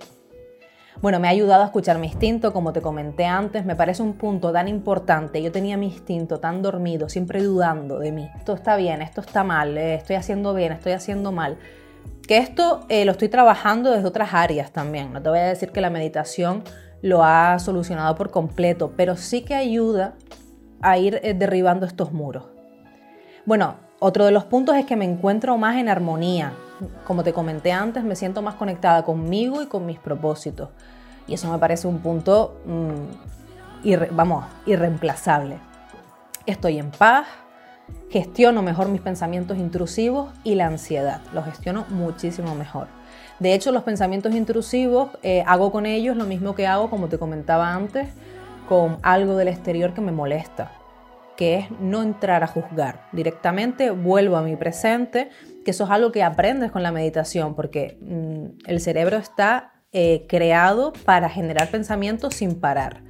Bueno, 1.02 1.22
me 1.22 1.30
ha 1.30 1.32
ayudado 1.32 1.64
a 1.64 1.68
escuchar 1.68 1.98
mi 1.98 2.08
instinto, 2.08 2.52
como 2.52 2.74
te 2.74 2.82
comenté 2.82 3.26
antes, 3.26 3.64
me 3.64 3.78
parece 3.78 4.04
un 4.04 4.14
punto 4.14 4.52
tan 4.52 4.68
importante. 4.68 5.42
Yo 5.42 5.50
tenía 5.50 5.78
mi 5.78 5.86
instinto 5.86 6.42
tan 6.42 6.62
dormido, 6.62 7.08
siempre 7.08 7.42
dudando 7.42 8.00
de 8.00 8.12
mí. 8.12 8.30
Esto 8.38 8.54
está 8.54 8.76
bien, 8.76 9.02
esto 9.02 9.22
está 9.22 9.46
mal, 9.46 9.78
eh, 9.78 9.96
estoy 9.96 10.18
haciendo 10.18 10.54
bien, 10.54 10.74
estoy 10.74 10.92
haciendo 10.92 11.32
mal. 11.32 11.58
Que 12.28 12.38
esto 12.38 12.82
eh, 12.90 13.06
lo 13.06 13.14
estoy 13.14 13.30
trabajando 13.30 13.92
desde 13.92 14.10
otras 14.10 14.34
áreas 14.34 14.72
también. 14.72 15.14
No 15.14 15.22
te 15.22 15.30
voy 15.30 15.40
a 15.40 15.44
decir 15.44 15.72
que 15.72 15.80
la 15.80 15.90
meditación 15.90 16.64
lo 17.02 17.24
ha 17.24 17.58
solucionado 17.60 18.16
por 18.16 18.30
completo, 18.30 18.92
pero 18.98 19.16
sí 19.16 19.44
que 19.44 19.56
ayuda 19.56 20.16
a 20.82 20.98
ir 20.98 21.22
eh, 21.24 21.34
derribando 21.34 21.86
estos 21.86 22.12
muros. 22.12 22.44
Bueno, 23.46 23.76
otro 24.00 24.26
de 24.26 24.32
los 24.32 24.44
puntos 24.44 24.76
es 24.76 24.86
que 24.86 24.98
me 24.98 25.06
encuentro 25.06 25.58
más 25.58 25.78
en 25.78 25.88
armonía. 25.88 26.52
Como 27.06 27.24
te 27.24 27.34
comenté 27.34 27.72
antes, 27.72 28.04
me 28.04 28.16
siento 28.16 28.42
más 28.42 28.56
conectada 28.56 29.04
conmigo 29.04 29.62
y 29.62 29.68
con 29.68 29.86
mis 29.86 30.00
propósitos. 30.00 30.70
Y 31.28 31.34
eso 31.34 31.52
me 31.52 31.58
parece 31.58 31.88
un 31.88 32.00
punto, 32.00 32.60
mm, 32.66 34.12
vamos, 34.12 34.46
irreemplazable. 34.66 35.58
Estoy 36.46 36.80
en 36.80 36.92
paz, 36.92 37.28
gestiono 38.10 38.62
mejor 38.62 38.90
mis 38.90 39.02
pensamientos 39.02 39.58
intrusivos 39.58 40.32
y 40.44 40.56
la 40.56 40.68
ansiedad. 40.68 41.22
Los 41.34 41.46
gestiono 41.46 41.86
muchísimo 41.90 42.56
mejor. 42.56 42.88
De 43.40 43.54
hecho, 43.54 43.72
los 43.72 43.84
pensamientos 43.84 44.34
intrusivos 44.34 45.12
eh, 45.22 45.44
hago 45.46 45.72
con 45.72 45.86
ellos 45.86 46.18
lo 46.18 46.26
mismo 46.26 46.56
que 46.56 46.68
hago, 46.68 46.90
como 46.90 47.08
te 47.08 47.18
comentaba 47.18 47.74
antes, 47.74 48.10
con 48.68 48.98
algo 49.02 49.36
del 49.36 49.48
exterior 49.48 49.94
que 49.94 50.02
me 50.02 50.12
molesta 50.12 50.72
que 51.40 51.56
es 51.56 51.72
no 51.80 52.04
entrar 52.04 52.44
a 52.44 52.48
juzgar. 52.48 53.08
Directamente 53.14 53.92
vuelvo 53.92 54.36
a 54.36 54.42
mi 54.42 54.58
presente, 54.58 55.30
que 55.70 55.74
eso 55.74 55.84
es 55.84 55.92
algo 55.92 56.12
que 56.12 56.24
aprendes 56.24 56.72
con 56.72 56.82
la 56.82 56.92
meditación, 56.92 57.54
porque 57.54 58.00
mm, 58.02 58.66
el 58.66 58.82
cerebro 58.82 59.18
está 59.18 59.74
eh, 59.92 60.26
creado 60.28 60.94
para 61.06 61.30
generar 61.30 61.70
pensamientos 61.70 62.34
sin 62.34 62.60
parar. 62.60 63.04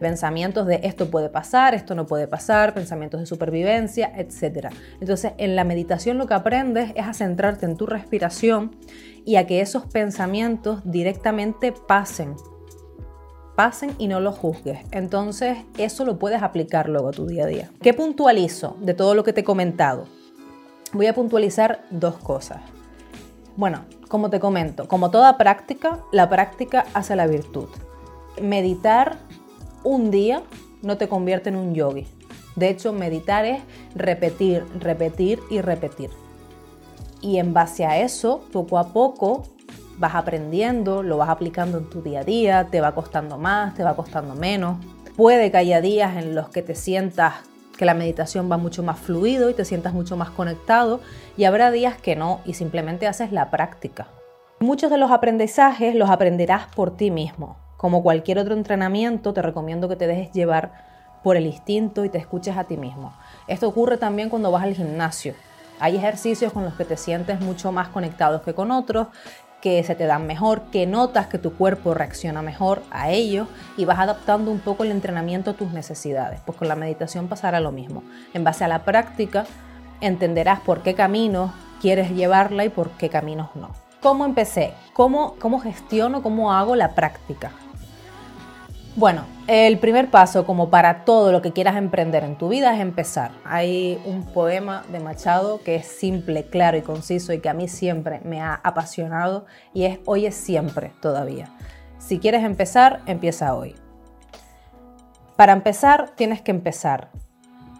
Pensamientos 0.00 0.66
de 0.66 0.80
esto 0.82 1.12
puede 1.12 1.28
pasar, 1.28 1.74
esto 1.74 1.94
no 1.94 2.06
puede 2.06 2.26
pasar, 2.26 2.74
pensamientos 2.74 3.20
de 3.20 3.26
supervivencia, 3.26 4.12
etc. 4.16 4.70
Entonces, 5.00 5.34
en 5.38 5.54
la 5.54 5.62
meditación 5.62 6.18
lo 6.18 6.26
que 6.26 6.34
aprendes 6.34 6.90
es 6.96 7.06
a 7.06 7.14
centrarte 7.14 7.66
en 7.66 7.76
tu 7.76 7.86
respiración 7.86 8.74
y 9.24 9.36
a 9.36 9.46
que 9.46 9.60
esos 9.60 9.86
pensamientos 9.86 10.80
directamente 10.84 11.70
pasen 11.70 12.34
pasen 13.54 13.94
y 13.98 14.08
no 14.08 14.18
los 14.18 14.36
juzgues. 14.36 14.80
Entonces, 14.90 15.58
eso 15.78 16.04
lo 16.04 16.18
puedes 16.18 16.42
aplicar 16.42 16.88
luego 16.88 17.10
a 17.10 17.12
tu 17.12 17.26
día 17.26 17.44
a 17.44 17.46
día. 17.46 17.70
¿Qué 17.80 17.94
puntualizo 17.94 18.76
de 18.80 18.94
todo 18.94 19.14
lo 19.14 19.22
que 19.22 19.32
te 19.32 19.42
he 19.42 19.44
comentado? 19.44 20.06
Voy 20.92 21.06
a 21.06 21.14
puntualizar 21.14 21.84
dos 21.90 22.16
cosas. 22.18 22.60
Bueno, 23.56 23.84
como 24.08 24.28
te 24.28 24.40
comento, 24.40 24.88
como 24.88 25.10
toda 25.10 25.38
práctica, 25.38 26.00
la 26.12 26.28
práctica 26.28 26.84
hace 26.92 27.16
la 27.16 27.26
virtud. 27.26 27.68
Meditar 28.40 29.16
un 29.84 30.10
día 30.10 30.42
no 30.82 30.98
te 30.98 31.08
convierte 31.08 31.48
en 31.48 31.56
un 31.56 31.74
yogi. 31.74 32.06
De 32.56 32.68
hecho, 32.68 32.92
meditar 32.92 33.46
es 33.46 33.62
repetir, 33.94 34.66
repetir 34.78 35.40
y 35.48 35.62
repetir. 35.62 36.10
Y 37.22 37.38
en 37.38 37.54
base 37.54 37.86
a 37.86 37.98
eso, 37.98 38.42
poco 38.52 38.78
a 38.78 38.92
poco, 38.92 39.44
vas 39.96 40.14
aprendiendo, 40.14 41.02
lo 41.02 41.16
vas 41.16 41.30
aplicando 41.30 41.78
en 41.78 41.88
tu 41.88 42.02
día 42.02 42.20
a 42.20 42.24
día, 42.24 42.68
te 42.70 42.82
va 42.82 42.94
costando 42.94 43.38
más, 43.38 43.74
te 43.74 43.82
va 43.82 43.96
costando 43.96 44.34
menos. 44.34 44.76
Puede 45.16 45.50
que 45.50 45.56
haya 45.56 45.80
días 45.80 46.16
en 46.16 46.34
los 46.34 46.50
que 46.50 46.62
te 46.62 46.74
sientas 46.74 47.34
que 47.82 47.86
la 47.86 47.94
meditación 47.94 48.48
va 48.48 48.58
mucho 48.58 48.84
más 48.84 48.96
fluido 48.96 49.50
y 49.50 49.54
te 49.54 49.64
sientas 49.64 49.92
mucho 49.92 50.16
más 50.16 50.30
conectado 50.30 51.00
y 51.36 51.46
habrá 51.46 51.72
días 51.72 52.00
que 52.00 52.14
no 52.14 52.40
y 52.44 52.54
simplemente 52.54 53.08
haces 53.08 53.32
la 53.32 53.50
práctica. 53.50 54.06
Muchos 54.60 54.88
de 54.88 54.98
los 54.98 55.10
aprendizajes 55.10 55.96
los 55.96 56.08
aprenderás 56.08 56.68
por 56.76 56.96
ti 56.96 57.10
mismo. 57.10 57.56
Como 57.76 58.04
cualquier 58.04 58.38
otro 58.38 58.54
entrenamiento, 58.54 59.32
te 59.32 59.42
recomiendo 59.42 59.88
que 59.88 59.96
te 59.96 60.06
dejes 60.06 60.30
llevar 60.30 60.70
por 61.24 61.36
el 61.36 61.44
instinto 61.44 62.04
y 62.04 62.08
te 62.08 62.18
escuches 62.18 62.56
a 62.56 62.62
ti 62.62 62.76
mismo. 62.76 63.14
Esto 63.48 63.66
ocurre 63.66 63.96
también 63.96 64.28
cuando 64.28 64.52
vas 64.52 64.62
al 64.62 64.74
gimnasio 64.74 65.34
Hay 65.80 65.96
ejercicios 65.96 66.52
con 66.52 66.62
los 66.62 66.74
que 66.74 66.84
te 66.84 66.96
sientes 66.96 67.40
mucho 67.40 67.72
más 67.72 67.88
conectados 67.88 68.42
que 68.42 68.54
con 68.54 68.70
otros, 68.70 69.08
que 69.62 69.82
se 69.84 69.94
te 69.94 70.06
dan 70.06 70.26
mejor, 70.26 70.62
que 70.72 70.86
notas 70.86 71.28
que 71.28 71.38
tu 71.38 71.54
cuerpo 71.54 71.94
reacciona 71.94 72.42
mejor 72.42 72.82
a 72.90 73.10
ellos 73.10 73.46
y 73.76 73.84
vas 73.84 74.00
adaptando 74.00 74.50
un 74.50 74.58
poco 74.58 74.82
el 74.82 74.90
entrenamiento 74.90 75.52
a 75.52 75.54
tus 75.54 75.72
necesidades. 75.72 76.40
Pues 76.44 76.58
con 76.58 76.66
la 76.66 76.74
meditación 76.74 77.28
pasará 77.28 77.60
lo 77.60 77.70
mismo. 77.70 78.02
En 78.34 78.42
base 78.42 78.64
a 78.64 78.68
la 78.68 78.84
práctica 78.84 79.46
entenderás 80.00 80.60
por 80.60 80.82
qué 80.82 80.94
caminos 80.94 81.52
quieres 81.80 82.10
llevarla 82.10 82.64
y 82.64 82.70
por 82.70 82.90
qué 82.90 83.08
caminos 83.08 83.50
no. 83.54 83.70
¿Cómo 84.00 84.24
empecé? 84.24 84.74
¿Cómo, 84.94 85.36
cómo 85.38 85.60
gestiono, 85.60 86.22
cómo 86.22 86.52
hago 86.52 86.74
la 86.74 86.96
práctica? 86.96 87.52
Bueno, 88.94 89.24
el 89.46 89.78
primer 89.78 90.10
paso, 90.10 90.44
como 90.44 90.68
para 90.68 91.06
todo 91.06 91.32
lo 91.32 91.40
que 91.40 91.52
quieras 91.52 91.76
emprender 91.76 92.24
en 92.24 92.36
tu 92.36 92.50
vida, 92.50 92.74
es 92.74 92.80
empezar. 92.80 93.30
Hay 93.42 93.98
un 94.04 94.26
poema 94.26 94.84
de 94.92 95.00
Machado 95.00 95.62
que 95.62 95.76
es 95.76 95.86
simple, 95.86 96.44
claro 96.44 96.76
y 96.76 96.82
conciso 96.82 97.32
y 97.32 97.40
que 97.40 97.48
a 97.48 97.54
mí 97.54 97.68
siempre 97.68 98.20
me 98.22 98.42
ha 98.42 98.60
apasionado 98.62 99.46
y 99.72 99.84
es 99.84 99.98
hoy 100.04 100.26
es 100.26 100.34
siempre 100.34 100.92
todavía. 101.00 101.48
Si 101.98 102.18
quieres 102.18 102.44
empezar, 102.44 103.00
empieza 103.06 103.54
hoy. 103.54 103.74
Para 105.36 105.54
empezar, 105.54 106.10
tienes 106.14 106.42
que 106.42 106.50
empezar. 106.50 107.08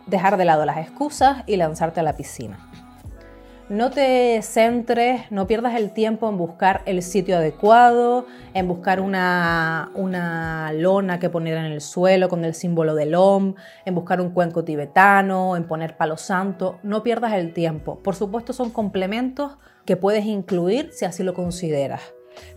Dejar 0.06 0.38
de 0.38 0.46
lado 0.46 0.64
las 0.64 0.78
excusas 0.78 1.44
y 1.46 1.56
lanzarte 1.56 2.00
a 2.00 2.04
la 2.04 2.16
piscina. 2.16 2.71
No 3.72 3.90
te 3.90 4.42
centres, 4.42 5.22
no 5.30 5.46
pierdas 5.46 5.76
el 5.76 5.94
tiempo 5.94 6.28
en 6.28 6.36
buscar 6.36 6.82
el 6.84 7.02
sitio 7.02 7.38
adecuado, 7.38 8.26
en 8.52 8.68
buscar 8.68 9.00
una, 9.00 9.90
una 9.94 10.74
lona 10.74 11.18
que 11.18 11.30
poner 11.30 11.56
en 11.56 11.64
el 11.64 11.80
suelo 11.80 12.28
con 12.28 12.44
el 12.44 12.52
símbolo 12.52 12.94
del 12.94 13.14
OM, 13.14 13.54
en 13.86 13.94
buscar 13.94 14.20
un 14.20 14.32
cuenco 14.32 14.62
tibetano, 14.62 15.56
en 15.56 15.64
poner 15.64 15.96
palo 15.96 16.18
santo. 16.18 16.80
No 16.82 17.02
pierdas 17.02 17.32
el 17.32 17.54
tiempo. 17.54 18.02
Por 18.02 18.14
supuesto 18.14 18.52
son 18.52 18.68
complementos 18.68 19.56
que 19.86 19.96
puedes 19.96 20.26
incluir 20.26 20.90
si 20.92 21.06
así 21.06 21.22
lo 21.22 21.32
consideras, 21.32 22.12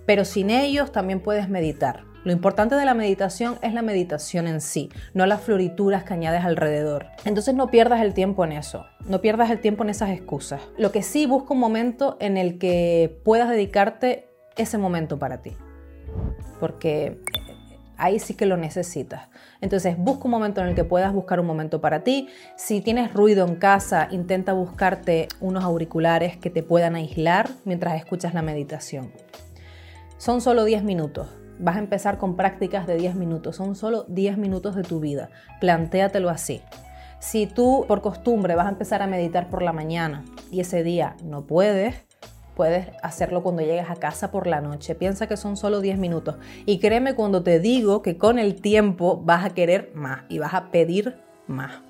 pero 0.06 0.26
sin 0.26 0.50
ellos 0.50 0.92
también 0.92 1.20
puedes 1.20 1.50
meditar. 1.50 2.04
Lo 2.26 2.32
importante 2.32 2.74
de 2.74 2.86
la 2.86 2.96
meditación 2.96 3.60
es 3.62 3.74
la 3.74 3.84
meditación 3.84 4.48
en 4.48 4.60
sí, 4.60 4.90
no 5.14 5.28
las 5.28 5.42
florituras 5.42 6.04
que 6.04 6.16
añades 6.16 6.44
alrededor. 6.44 7.06
Entonces 7.24 7.54
no 7.54 7.68
pierdas 7.68 8.02
el 8.02 8.16
tiempo 8.16 8.44
en 8.44 8.52
eso, 8.52 8.88
no 9.08 9.22
pierdas 9.22 9.52
el 9.52 9.60
tiempo 9.60 9.84
en 9.84 9.92
esas 9.92 10.10
excusas. 10.10 10.60
Lo 10.76 10.92
que 10.92 11.04
sí 11.04 11.28
busca 11.28 11.54
un 11.54 11.60
momento 11.60 12.18
en 12.20 12.38
el 12.38 12.58
que 12.58 13.22
puedas 13.24 13.48
dedicarte 13.48 14.28
ese 14.58 14.80
momento 14.80 15.20
para 15.20 15.44
ti, 15.44 15.56
porque 16.60 17.22
ahí 17.98 18.18
sí 18.18 18.34
que 18.34 18.48
lo 18.48 18.58
necesitas. 18.58 19.30
Entonces 19.62 19.96
busca 19.96 20.26
un 20.26 20.32
momento 20.32 20.62
en 20.62 20.68
el 20.70 20.76
que 20.76 20.84
puedas 20.84 21.14
buscar 21.14 21.40
un 21.40 21.46
momento 21.46 21.80
para 21.80 22.04
ti. 22.04 22.28
Si 22.58 22.82
tienes 22.82 23.14
ruido 23.14 23.46
en 23.46 23.56
casa, 23.56 24.08
intenta 24.10 24.54
buscarte 24.54 25.28
unos 25.42 25.64
auriculares 25.64 26.38
que 26.38 26.50
te 26.50 26.64
puedan 26.64 26.96
aislar 26.96 27.50
mientras 27.66 27.96
escuchas 27.96 28.34
la 28.34 28.42
meditación. 28.42 29.12
Son 30.18 30.40
solo 30.40 30.64
10 30.64 30.84
minutos. 30.84 31.28
Vas 31.60 31.76
a 31.76 31.80
empezar 31.80 32.18
con 32.18 32.38
prácticas 32.38 32.88
de 32.88 32.96
10 32.96 33.16
minutos, 33.16 33.58
son 33.58 33.76
solo 33.76 34.06
10 34.08 34.38
minutos 34.38 34.76
de 34.76 34.84
tu 34.84 35.02
vida. 35.02 35.30
Plantéatelo 35.60 36.30
así. 36.30 36.62
Si 37.20 37.48
tú 37.48 37.86
por 37.88 38.02
costumbre 38.02 38.56
vas 38.56 38.68
a 38.68 38.72
empezar 38.72 39.02
a 39.02 39.08
meditar 39.08 39.50
por 39.50 39.62
la 39.62 39.74
mañana 39.74 40.24
y 40.52 40.62
ese 40.62 40.84
día 40.84 41.18
no 41.24 41.46
puedes, 41.46 41.96
puedes 42.56 42.88
hacerlo 43.04 43.44
cuando 43.44 43.62
llegues 43.62 43.90
a 43.90 43.96
casa 43.96 44.32
por 44.32 44.48
la 44.48 44.62
noche. 44.62 44.96
Piensa 44.96 45.28
que 45.28 45.36
son 45.36 45.58
solo 45.58 45.82
10 45.82 45.98
minutos. 45.98 46.36
Y 46.66 46.80
créeme 46.80 47.14
cuando 47.14 47.44
te 47.44 47.60
digo 47.60 48.02
que 48.02 48.18
con 48.18 48.40
el 48.40 48.62
tiempo 48.62 49.22
vas 49.22 49.44
a 49.44 49.50
querer 49.50 49.92
más 49.96 50.24
y 50.30 50.40
vas 50.40 50.54
a 50.54 50.72
pedir 50.72 51.18
más. 51.48 51.82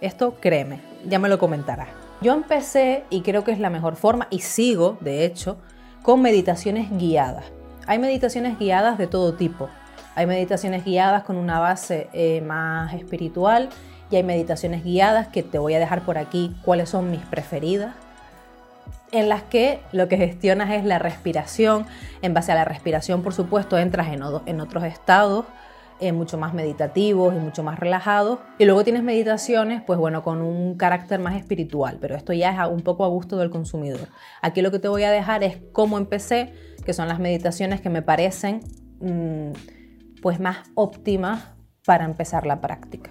Esto 0.00 0.36
créeme, 0.40 0.80
ya 1.06 1.18
me 1.18 1.28
lo 1.28 1.38
comentarás. 1.38 1.88
Yo 2.22 2.32
empecé 2.32 3.04
y 3.10 3.20
creo 3.20 3.44
que 3.44 3.52
es 3.52 3.58
la 3.58 3.70
mejor 3.70 3.96
forma 3.96 4.28
y 4.30 4.40
sigo, 4.40 4.96
de 5.00 5.24
hecho, 5.26 5.58
con 6.02 6.22
meditaciones 6.22 6.90
guiadas. 6.90 7.44
Hay 7.86 7.98
meditaciones 7.98 8.58
guiadas 8.58 8.98
de 8.98 9.06
todo 9.06 9.34
tipo. 9.34 9.68
Hay 10.14 10.26
meditaciones 10.26 10.84
guiadas 10.84 11.24
con 11.24 11.36
una 11.36 11.60
base 11.60 12.08
eh, 12.12 12.40
más 12.40 12.92
espiritual 12.94 13.68
y 14.10 14.16
hay 14.16 14.22
meditaciones 14.22 14.84
guiadas 14.84 15.28
que 15.28 15.42
te 15.42 15.58
voy 15.58 15.74
a 15.74 15.78
dejar 15.78 16.02
por 16.02 16.18
aquí 16.18 16.56
cuáles 16.64 16.88
son 16.88 17.10
mis 17.10 17.20
preferidas, 17.20 17.94
en 19.12 19.28
las 19.28 19.42
que 19.42 19.80
lo 19.92 20.08
que 20.08 20.16
gestionas 20.16 20.70
es 20.70 20.84
la 20.84 20.98
respiración. 20.98 21.86
En 22.22 22.34
base 22.34 22.52
a 22.52 22.54
la 22.54 22.64
respiración, 22.64 23.22
por 23.22 23.34
supuesto, 23.34 23.78
entras 23.78 24.08
en, 24.08 24.22
en 24.46 24.60
otros 24.60 24.84
estados 24.84 25.46
eh, 26.00 26.12
mucho 26.12 26.38
más 26.38 26.54
meditativos 26.54 27.34
y 27.34 27.38
mucho 27.38 27.62
más 27.62 27.78
relajados. 27.78 28.38
Y 28.58 28.64
luego 28.64 28.84
tienes 28.84 29.02
meditaciones, 29.02 29.82
pues 29.86 29.98
bueno, 29.98 30.22
con 30.22 30.40
un 30.40 30.76
carácter 30.76 31.20
más 31.20 31.36
espiritual, 31.36 31.98
pero 32.00 32.16
esto 32.16 32.32
ya 32.32 32.50
es 32.50 32.70
un 32.70 32.80
poco 32.80 33.04
a 33.04 33.08
gusto 33.08 33.36
del 33.36 33.50
consumidor. 33.50 34.08
Aquí 34.40 34.62
lo 34.62 34.70
que 34.70 34.78
te 34.78 34.88
voy 34.88 35.02
a 35.02 35.10
dejar 35.10 35.44
es 35.44 35.58
cómo 35.72 35.98
empecé, 35.98 36.54
que 36.84 36.92
son 36.94 37.08
las 37.08 37.18
meditaciones 37.18 37.80
que 37.80 37.90
me 37.90 38.00
parecen 38.00 38.60
mm, 39.00 39.52
pues 40.22 40.40
más 40.40 40.70
óptimas 40.74 41.48
para 41.84 42.04
empezar 42.04 42.46
la 42.46 42.60
práctica. 42.60 43.10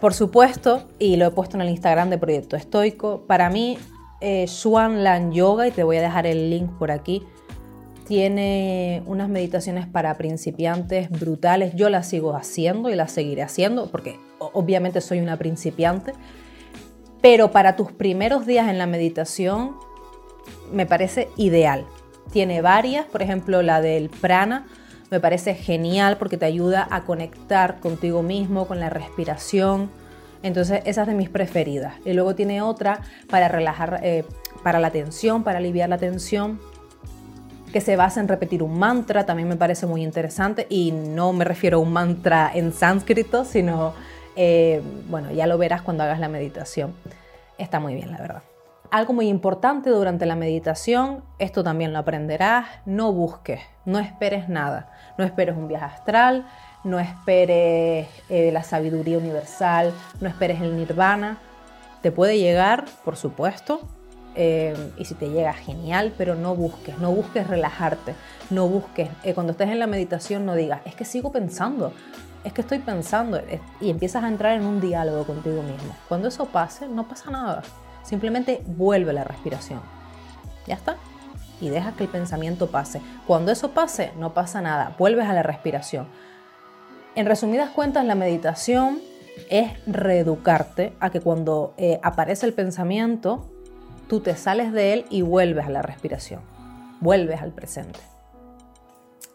Por 0.00 0.14
supuesto, 0.14 0.88
y 0.98 1.16
lo 1.16 1.26
he 1.26 1.30
puesto 1.30 1.56
en 1.56 1.62
el 1.62 1.68
Instagram 1.68 2.10
de 2.10 2.18
Proyecto 2.18 2.56
Estoico, 2.56 3.26
para 3.26 3.48
mí 3.50 3.78
eh, 4.20 4.46
Swan 4.48 5.04
Lan 5.04 5.32
Yoga, 5.32 5.68
y 5.68 5.70
te 5.70 5.82
voy 5.82 5.96
a 5.96 6.02
dejar 6.02 6.26
el 6.26 6.50
link 6.50 6.78
por 6.78 6.90
aquí, 6.90 7.22
tiene 8.04 9.02
unas 9.06 9.28
meditaciones 9.28 9.86
para 9.86 10.16
principiantes 10.16 11.10
brutales. 11.10 11.74
Yo 11.74 11.88
las 11.88 12.08
sigo 12.08 12.36
haciendo 12.36 12.90
y 12.90 12.94
las 12.94 13.12
seguiré 13.12 13.42
haciendo 13.42 13.90
porque 13.90 14.18
obviamente 14.38 15.00
soy 15.00 15.20
una 15.20 15.38
principiante. 15.38 16.12
Pero 17.22 17.50
para 17.50 17.76
tus 17.76 17.92
primeros 17.92 18.46
días 18.46 18.68
en 18.68 18.78
la 18.78 18.86
meditación 18.86 19.76
me 20.70 20.84
parece 20.84 21.28
ideal. 21.36 21.86
Tiene 22.30 22.60
varias, 22.60 23.06
por 23.06 23.22
ejemplo 23.22 23.62
la 23.62 23.80
del 23.80 24.10
prana, 24.10 24.66
me 25.10 25.20
parece 25.20 25.54
genial 25.54 26.16
porque 26.18 26.36
te 26.36 26.44
ayuda 26.44 26.86
a 26.90 27.04
conectar 27.04 27.80
contigo 27.80 28.22
mismo, 28.22 28.66
con 28.66 28.80
la 28.80 28.90
respiración. 28.90 29.90
Entonces 30.42 30.82
esa 30.84 31.02
es 31.02 31.08
de 31.08 31.14
mis 31.14 31.30
preferidas. 31.30 31.94
Y 32.04 32.12
luego 32.12 32.34
tiene 32.34 32.60
otra 32.60 33.00
para 33.30 33.48
relajar, 33.48 34.00
eh, 34.02 34.24
para 34.62 34.78
la 34.78 34.90
tensión, 34.90 35.42
para 35.42 35.58
aliviar 35.58 35.88
la 35.88 35.96
tensión 35.96 36.60
que 37.74 37.80
se 37.80 37.96
basa 37.96 38.20
en 38.20 38.28
repetir 38.28 38.62
un 38.62 38.78
mantra, 38.78 39.26
también 39.26 39.48
me 39.48 39.56
parece 39.56 39.84
muy 39.84 40.04
interesante 40.04 40.68
y 40.70 40.92
no 40.92 41.32
me 41.32 41.44
refiero 41.44 41.78
a 41.78 41.80
un 41.80 41.92
mantra 41.92 42.52
en 42.54 42.72
sánscrito, 42.72 43.44
sino, 43.44 43.94
eh, 44.36 44.80
bueno, 45.08 45.32
ya 45.32 45.48
lo 45.48 45.58
verás 45.58 45.82
cuando 45.82 46.04
hagas 46.04 46.20
la 46.20 46.28
meditación. 46.28 46.94
Está 47.58 47.80
muy 47.80 47.96
bien, 47.96 48.12
la 48.12 48.18
verdad. 48.18 48.42
Algo 48.92 49.12
muy 49.12 49.26
importante 49.26 49.90
durante 49.90 50.24
la 50.24 50.36
meditación, 50.36 51.24
esto 51.40 51.64
también 51.64 51.92
lo 51.92 51.98
aprenderás, 51.98 52.66
no 52.86 53.12
busques, 53.12 53.60
no 53.84 53.98
esperes 53.98 54.48
nada, 54.48 54.92
no 55.18 55.24
esperes 55.24 55.56
un 55.56 55.66
viaje 55.66 55.86
astral, 55.96 56.46
no 56.84 57.00
esperes 57.00 58.06
eh, 58.28 58.52
la 58.52 58.62
sabiduría 58.62 59.18
universal, 59.18 59.92
no 60.20 60.28
esperes 60.28 60.60
el 60.60 60.76
nirvana. 60.76 61.38
Te 62.02 62.12
puede 62.12 62.38
llegar, 62.38 62.84
por 63.04 63.16
supuesto, 63.16 63.80
eh, 64.34 64.74
y 64.96 65.04
si 65.04 65.14
te 65.14 65.30
llega, 65.30 65.52
genial, 65.52 66.12
pero 66.16 66.34
no 66.34 66.54
busques, 66.54 66.98
no 66.98 67.12
busques 67.12 67.46
relajarte, 67.46 68.14
no 68.50 68.68
busques, 68.68 69.08
eh, 69.22 69.34
cuando 69.34 69.52
estés 69.52 69.68
en 69.68 69.78
la 69.78 69.86
meditación 69.86 70.44
no 70.44 70.54
digas, 70.54 70.80
es 70.84 70.94
que 70.94 71.04
sigo 71.04 71.30
pensando, 71.30 71.92
es 72.42 72.52
que 72.52 72.60
estoy 72.60 72.78
pensando 72.78 73.40
y 73.80 73.90
empiezas 73.90 74.24
a 74.24 74.28
entrar 74.28 74.56
en 74.56 74.64
un 74.64 74.80
diálogo 74.80 75.24
contigo 75.24 75.62
mismo. 75.62 75.94
Cuando 76.08 76.28
eso 76.28 76.46
pase, 76.46 76.88
no 76.88 77.08
pasa 77.08 77.30
nada, 77.30 77.62
simplemente 78.02 78.62
vuelve 78.66 79.12
la 79.12 79.24
respiración. 79.24 79.80
¿Ya 80.66 80.74
está? 80.74 80.96
Y 81.60 81.68
deja 81.68 81.92
que 81.92 82.04
el 82.04 82.10
pensamiento 82.10 82.70
pase. 82.70 83.00
Cuando 83.26 83.52
eso 83.52 83.70
pase, 83.70 84.12
no 84.18 84.34
pasa 84.34 84.60
nada, 84.60 84.94
vuelves 84.98 85.26
a 85.26 85.32
la 85.32 85.42
respiración. 85.42 86.08
En 87.14 87.26
resumidas 87.26 87.70
cuentas, 87.70 88.04
la 88.04 88.16
meditación 88.16 88.98
es 89.48 89.72
reeducarte 89.86 90.94
a 91.00 91.10
que 91.10 91.20
cuando 91.20 91.74
eh, 91.76 92.00
aparece 92.02 92.46
el 92.46 92.52
pensamiento, 92.52 93.53
tú 94.08 94.20
te 94.20 94.36
sales 94.36 94.72
de 94.72 94.92
él 94.92 95.04
y 95.10 95.22
vuelves 95.22 95.66
a 95.66 95.70
la 95.70 95.82
respiración, 95.82 96.40
vuelves 97.00 97.40
al 97.42 97.52
presente. 97.52 98.00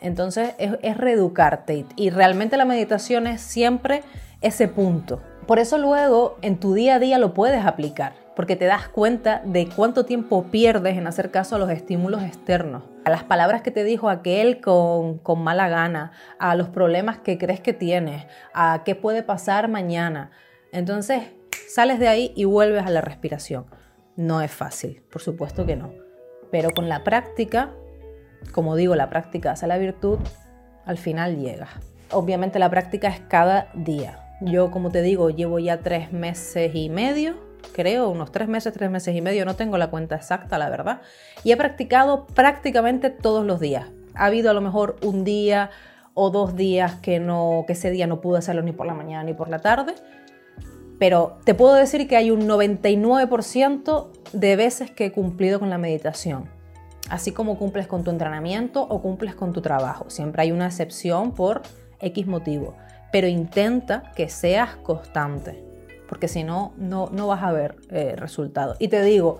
Entonces 0.01 0.53
es, 0.57 0.97
reeducarte 0.97 1.85
y, 1.95 2.09
realmente 2.09 2.57
la 2.57 2.65
meditación 2.65 3.27
es 3.27 3.41
siempre 3.41 4.03
ese 4.41 4.67
punto. 4.67 5.21
Por 5.45 5.59
eso 5.59 5.77
luego 5.77 6.37
en 6.41 6.59
tu 6.59 6.73
día 6.73 6.95
a 6.95 6.99
día 6.99 7.17
lo 7.17 7.33
puedes 7.33 7.65
aplicar, 7.65 8.13
porque 8.35 8.55
te 8.55 8.65
das 8.65 8.87
cuenta 8.87 9.41
de 9.43 9.67
cuánto 9.67 10.05
tiempo 10.05 10.45
pierdes 10.45 10.97
en 10.97 11.07
hacer 11.07 11.31
caso 11.31 11.55
a 11.55 11.59
los 11.59 11.69
estímulos 11.69 12.23
externos, 12.23 12.83
a 13.03 13.09
las 13.09 13.23
palabras 13.23 13.61
que 13.61 13.71
te 13.71 13.83
dijo 13.83 14.09
aquel 14.09 14.61
con, 14.61 15.17
con 15.17 15.41
mala 15.43 15.67
gana, 15.67 16.11
a 16.37 16.55
los 16.55 16.69
problemas 16.69 17.17
que 17.17 17.37
crees 17.37 17.59
que 17.59 17.73
tienes, 17.73 18.25
a 18.53 18.83
qué 18.85 18.95
puede 18.95 19.23
pasar 19.23 19.67
mañana. 19.67 20.31
Entonces 20.71 21.23
sales 21.67 21.99
de 21.99 22.07
ahí 22.07 22.31
y 22.35 22.45
vuelves 22.45 22.85
a 22.85 22.89
la 22.89 23.01
respiración. 23.01 23.65
No 24.19 24.41
es 24.41 24.51
fácil, 24.51 25.01
por 25.09 25.21
supuesto 25.21 25.65
que 25.65 25.77
no. 25.77 25.93
Pero 26.51 26.71
con 26.71 26.89
la 26.89 27.05
práctica, 27.05 27.71
como 28.51 28.75
digo, 28.75 28.97
la 28.97 29.09
práctica 29.09 29.51
hace 29.51 29.65
la 29.65 29.77
virtud, 29.77 30.19
al 30.83 30.97
final 30.97 31.37
llega. 31.37 31.69
Obviamente 32.11 32.59
la 32.59 32.69
práctica 32.69 33.07
es 33.07 33.21
cada 33.21 33.69
día. 33.73 34.19
Yo, 34.41 34.71
como 34.71 34.91
te 34.91 35.01
digo, 35.03 35.29
llevo 35.29 35.57
ya 35.59 35.79
tres 35.79 36.11
meses 36.11 36.75
y 36.75 36.89
medio 36.89 37.47
creo, 37.73 38.09
unos 38.09 38.31
tres 38.33 38.49
meses, 38.49 38.73
tres 38.73 38.89
meses 38.89 39.15
y 39.15 39.21
medio, 39.21 39.45
no 39.45 39.55
tengo 39.55 39.77
la 39.77 39.89
cuenta 39.89 40.15
exacta, 40.15 40.57
la 40.57 40.69
verdad. 40.69 40.99
Y 41.45 41.53
he 41.53 41.57
practicado 41.57 42.25
prácticamente 42.27 43.09
todos 43.09 43.45
los 43.45 43.61
días. 43.61 43.87
Ha 44.15 44.25
habido 44.25 44.49
a 44.49 44.53
lo 44.53 44.59
mejor 44.59 44.97
un 45.01 45.23
día 45.23 45.69
o 46.13 46.29
dos 46.29 46.57
días 46.57 46.95
que, 46.95 47.21
no, 47.21 47.63
que 47.67 47.73
ese 47.73 47.89
día 47.89 48.05
no 48.05 48.19
pude 48.19 48.39
hacerlo 48.39 48.63
ni 48.63 48.73
por 48.73 48.85
la 48.85 48.93
mañana 48.93 49.23
ni 49.23 49.33
por 49.33 49.49
la 49.49 49.59
tarde. 49.59 49.95
Pero 50.99 51.37
te 51.45 51.55
puedo 51.55 51.73
decir 51.73 52.07
que 52.07 52.17
hay 52.17 52.29
un 52.29 52.47
99% 52.47 54.07
de 54.33 54.55
veces 54.55 54.91
que 54.91 55.05
he 55.05 55.11
cumplido 55.11 55.59
con 55.59 55.69
la 55.69 55.77
meditación. 55.77 56.49
Así 57.09 57.31
como 57.31 57.57
cumples 57.57 57.87
con 57.87 58.03
tu 58.03 58.11
entrenamiento 58.11 58.83
o 58.83 59.01
cumples 59.01 59.33
con 59.33 59.53
tu 59.53 59.61
trabajo. 59.61 60.09
Siempre 60.09 60.43
hay 60.43 60.51
una 60.51 60.67
excepción 60.67 61.33
por 61.33 61.63
X 62.01 62.27
motivo. 62.27 62.75
Pero 63.11 63.27
intenta 63.27 64.11
que 64.15 64.29
seas 64.29 64.75
constante 64.75 65.69
porque 66.09 66.27
si 66.27 66.43
no, 66.43 66.73
no, 66.77 67.07
vas 67.27 67.43
a 67.43 67.51
ver 67.51 67.75
eh, 67.91 68.15
resultados. 68.17 68.75
Y 68.79 68.87
te 68.87 69.03
digo, 69.03 69.37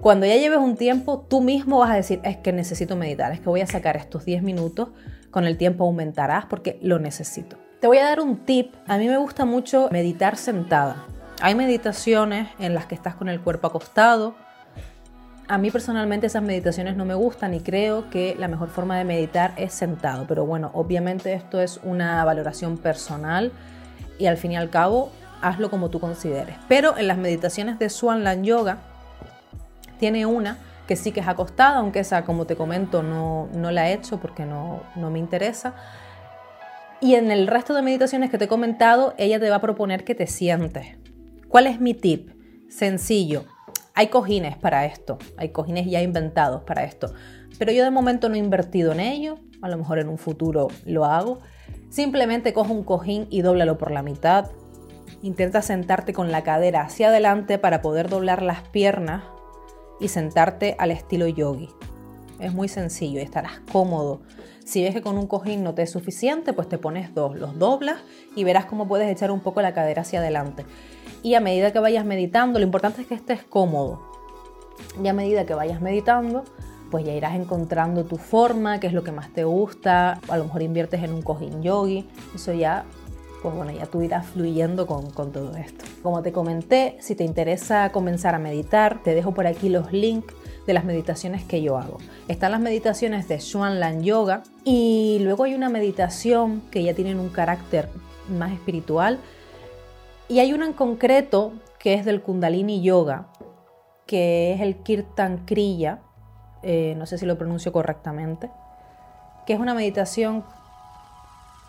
cuando 0.00 0.26
ya 0.26 0.34
lleves 0.34 0.58
un 0.58 0.76
tiempo, 0.76 1.24
tú 1.28 1.40
mismo 1.40 1.78
vas 1.78 1.90
a 1.90 1.94
decir, 1.94 2.20
es 2.24 2.36
que 2.36 2.52
necesito 2.52 2.96
meditar, 2.96 3.32
es 3.32 3.40
que 3.40 3.48
voy 3.48 3.60
a 3.60 3.66
sacar 3.66 3.96
estos 3.96 4.24
10 4.24 4.42
minutos, 4.42 4.88
con 5.30 5.44
el 5.44 5.56
tiempo 5.56 5.84
aumentarás 5.84 6.46
porque 6.46 6.80
lo 6.82 6.98
necesito. 6.98 7.56
Te 7.80 7.86
voy 7.86 7.96
a 7.96 8.04
dar 8.04 8.20
un 8.20 8.36
tip, 8.36 8.74
a 8.86 8.98
mí 8.98 9.08
me 9.08 9.16
gusta 9.16 9.46
mucho 9.46 9.88
meditar 9.90 10.36
sentada. 10.36 11.06
Hay 11.40 11.54
meditaciones 11.54 12.48
en 12.58 12.74
las 12.74 12.84
que 12.84 12.94
estás 12.94 13.14
con 13.14 13.30
el 13.30 13.40
cuerpo 13.40 13.68
acostado. 13.68 14.34
A 15.48 15.56
mí 15.56 15.70
personalmente 15.70 16.26
esas 16.26 16.42
meditaciones 16.42 16.94
no 16.94 17.06
me 17.06 17.14
gustan 17.14 17.54
y 17.54 17.60
creo 17.60 18.10
que 18.10 18.36
la 18.38 18.48
mejor 18.48 18.68
forma 18.68 18.98
de 18.98 19.04
meditar 19.04 19.54
es 19.56 19.72
sentado. 19.72 20.26
Pero 20.28 20.44
bueno, 20.44 20.70
obviamente 20.74 21.32
esto 21.32 21.58
es 21.58 21.80
una 21.82 22.22
valoración 22.22 22.76
personal 22.76 23.50
y 24.18 24.26
al 24.26 24.36
fin 24.36 24.52
y 24.52 24.56
al 24.58 24.68
cabo 24.68 25.10
hazlo 25.40 25.70
como 25.70 25.88
tú 25.88 26.00
consideres. 26.00 26.56
Pero 26.68 26.98
en 26.98 27.08
las 27.08 27.16
meditaciones 27.16 27.78
de 27.78 27.88
Swanland 27.88 28.44
Yoga 28.44 28.76
tiene 29.98 30.26
una 30.26 30.58
que 30.86 30.96
sí 30.96 31.12
que 31.12 31.20
es 31.20 31.28
acostada, 31.28 31.78
aunque 31.78 32.00
esa, 32.00 32.26
como 32.26 32.44
te 32.44 32.56
comento, 32.56 33.02
no, 33.02 33.48
no 33.54 33.70
la 33.70 33.88
he 33.88 33.94
hecho 33.94 34.18
porque 34.18 34.44
no, 34.44 34.82
no 34.96 35.08
me 35.08 35.18
interesa. 35.18 35.72
Y 37.00 37.14
en 37.14 37.30
el 37.30 37.46
resto 37.46 37.74
de 37.74 37.82
meditaciones 37.82 38.30
que 38.30 38.38
te 38.38 38.44
he 38.44 38.48
comentado, 38.48 39.14
ella 39.16 39.40
te 39.40 39.48
va 39.48 39.56
a 39.56 39.60
proponer 39.60 40.04
que 40.04 40.14
te 40.14 40.26
sientes. 40.26 40.98
¿Cuál 41.48 41.66
es 41.66 41.80
mi 41.80 41.94
tip? 41.94 42.30
Sencillo. 42.68 43.44
Hay 43.94 44.08
cojines 44.08 44.56
para 44.56 44.86
esto, 44.86 45.18
hay 45.36 45.50
cojines 45.50 45.86
ya 45.90 46.00
inventados 46.00 46.62
para 46.62 46.84
esto, 46.84 47.12
pero 47.58 47.72
yo 47.72 47.82
de 47.84 47.90
momento 47.90 48.28
no 48.28 48.36
he 48.36 48.38
invertido 48.38 48.92
en 48.92 49.00
ello, 49.00 49.40
a 49.60 49.68
lo 49.68 49.76
mejor 49.76 49.98
en 49.98 50.08
un 50.08 50.16
futuro 50.16 50.68
lo 50.86 51.04
hago. 51.04 51.40
Simplemente 51.90 52.52
cojo 52.52 52.72
un 52.72 52.84
cojín 52.84 53.26
y 53.30 53.42
dóblalo 53.42 53.76
por 53.76 53.90
la 53.90 54.02
mitad, 54.02 54.50
Intenta 55.22 55.60
sentarte 55.60 56.14
con 56.14 56.32
la 56.32 56.42
cadera 56.42 56.82
hacia 56.82 57.08
adelante 57.08 57.58
para 57.58 57.82
poder 57.82 58.08
doblar 58.08 58.42
las 58.42 58.62
piernas 58.68 59.24
y 60.00 60.08
sentarte 60.08 60.76
al 60.78 60.90
estilo 60.90 61.28
yogi. 61.28 61.68
Es 62.40 62.54
muy 62.54 62.68
sencillo 62.68 63.20
y 63.20 63.22
estarás 63.22 63.60
cómodo. 63.70 64.20
Si 64.64 64.82
ves 64.82 64.94
que 64.94 65.02
con 65.02 65.18
un 65.18 65.26
cojín 65.26 65.62
no 65.62 65.74
te 65.74 65.82
es 65.82 65.90
suficiente, 65.90 66.52
pues 66.52 66.68
te 66.68 66.78
pones 66.78 67.14
dos, 67.14 67.36
los 67.36 67.58
doblas 67.58 67.98
y 68.36 68.44
verás 68.44 68.66
cómo 68.66 68.86
puedes 68.86 69.10
echar 69.10 69.30
un 69.30 69.40
poco 69.40 69.62
la 69.62 69.74
cadera 69.74 70.02
hacia 70.02 70.20
adelante. 70.20 70.64
Y 71.22 71.34
a 71.34 71.40
medida 71.40 71.72
que 71.72 71.80
vayas 71.80 72.04
meditando, 72.04 72.58
lo 72.58 72.64
importante 72.64 73.02
es 73.02 73.06
que 73.06 73.14
estés 73.14 73.42
cómodo. 73.42 74.00
Y 75.02 75.08
a 75.08 75.12
medida 75.12 75.44
que 75.44 75.54
vayas 75.54 75.80
meditando, 75.80 76.44
pues 76.90 77.04
ya 77.04 77.12
irás 77.12 77.34
encontrando 77.34 78.04
tu 78.04 78.16
forma, 78.16 78.80
qué 78.80 78.86
es 78.86 78.92
lo 78.92 79.04
que 79.04 79.12
más 79.12 79.32
te 79.32 79.44
gusta. 79.44 80.20
A 80.28 80.38
lo 80.38 80.44
mejor 80.44 80.62
inviertes 80.62 81.02
en 81.02 81.12
un 81.12 81.22
cojín 81.22 81.62
yogi. 81.62 82.08
Eso 82.34 82.52
ya 82.52 82.84
pues 83.42 83.54
bueno, 83.54 83.72
ya 83.72 83.86
tú 83.86 84.02
irás 84.02 84.26
fluyendo 84.26 84.86
con, 84.86 85.10
todo 85.32 85.56
esto. 85.56 85.84
Como 86.02 86.22
te 86.22 86.32
comenté, 86.32 86.96
si 87.00 87.14
te 87.14 87.24
interesa 87.24 87.90
comenzar 87.90 88.34
a 88.34 88.38
meditar, 88.38 89.02
te 89.02 89.14
dejo 89.14 89.32
por 89.32 89.46
aquí 89.46 89.68
los 89.68 89.92
links 89.92 90.34
de 90.70 90.74
las 90.74 90.84
meditaciones 90.84 91.42
que 91.42 91.62
yo 91.62 91.76
hago. 91.76 91.98
Están 92.28 92.52
las 92.52 92.60
meditaciones 92.60 93.26
de 93.26 93.40
Lan 93.52 94.04
Yoga 94.04 94.44
y 94.64 95.18
luego 95.20 95.42
hay 95.42 95.54
una 95.54 95.68
meditación 95.68 96.62
que 96.70 96.84
ya 96.84 96.94
tienen 96.94 97.18
un 97.18 97.28
carácter 97.28 97.88
más 98.28 98.52
espiritual 98.52 99.18
y 100.28 100.38
hay 100.38 100.52
una 100.52 100.66
en 100.66 100.72
concreto 100.72 101.52
que 101.80 101.94
es 101.94 102.04
del 102.04 102.22
Kundalini 102.22 102.82
Yoga, 102.82 103.26
que 104.06 104.52
es 104.52 104.60
el 104.60 104.76
Kirtan 104.76 105.44
Kriya, 105.44 105.98
eh, 106.62 106.94
no 106.96 107.04
sé 107.04 107.18
si 107.18 107.26
lo 107.26 107.36
pronuncio 107.36 107.72
correctamente, 107.72 108.48
que 109.46 109.54
es 109.54 109.58
una 109.58 109.74
meditación 109.74 110.44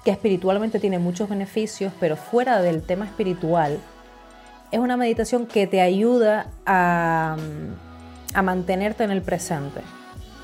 que 0.05 0.11
espiritualmente 0.11 0.79
tiene 0.79 0.99
muchos 0.99 1.27
beneficios, 1.27 1.91
pero 1.99 2.15
fuera 2.15 2.61
del 2.61 2.83
tema 2.83 3.05
espiritual, 3.05 3.79
es 4.69 4.79
una 4.79 4.95
meditación 4.95 5.47
que 5.47 5.65
te 5.65 5.81
ayuda 5.81 6.51
a, 6.67 7.35
a 8.33 8.41
mantenerte 8.41 9.03
en 9.03 9.11
el 9.11 9.21
presente. 9.21 9.81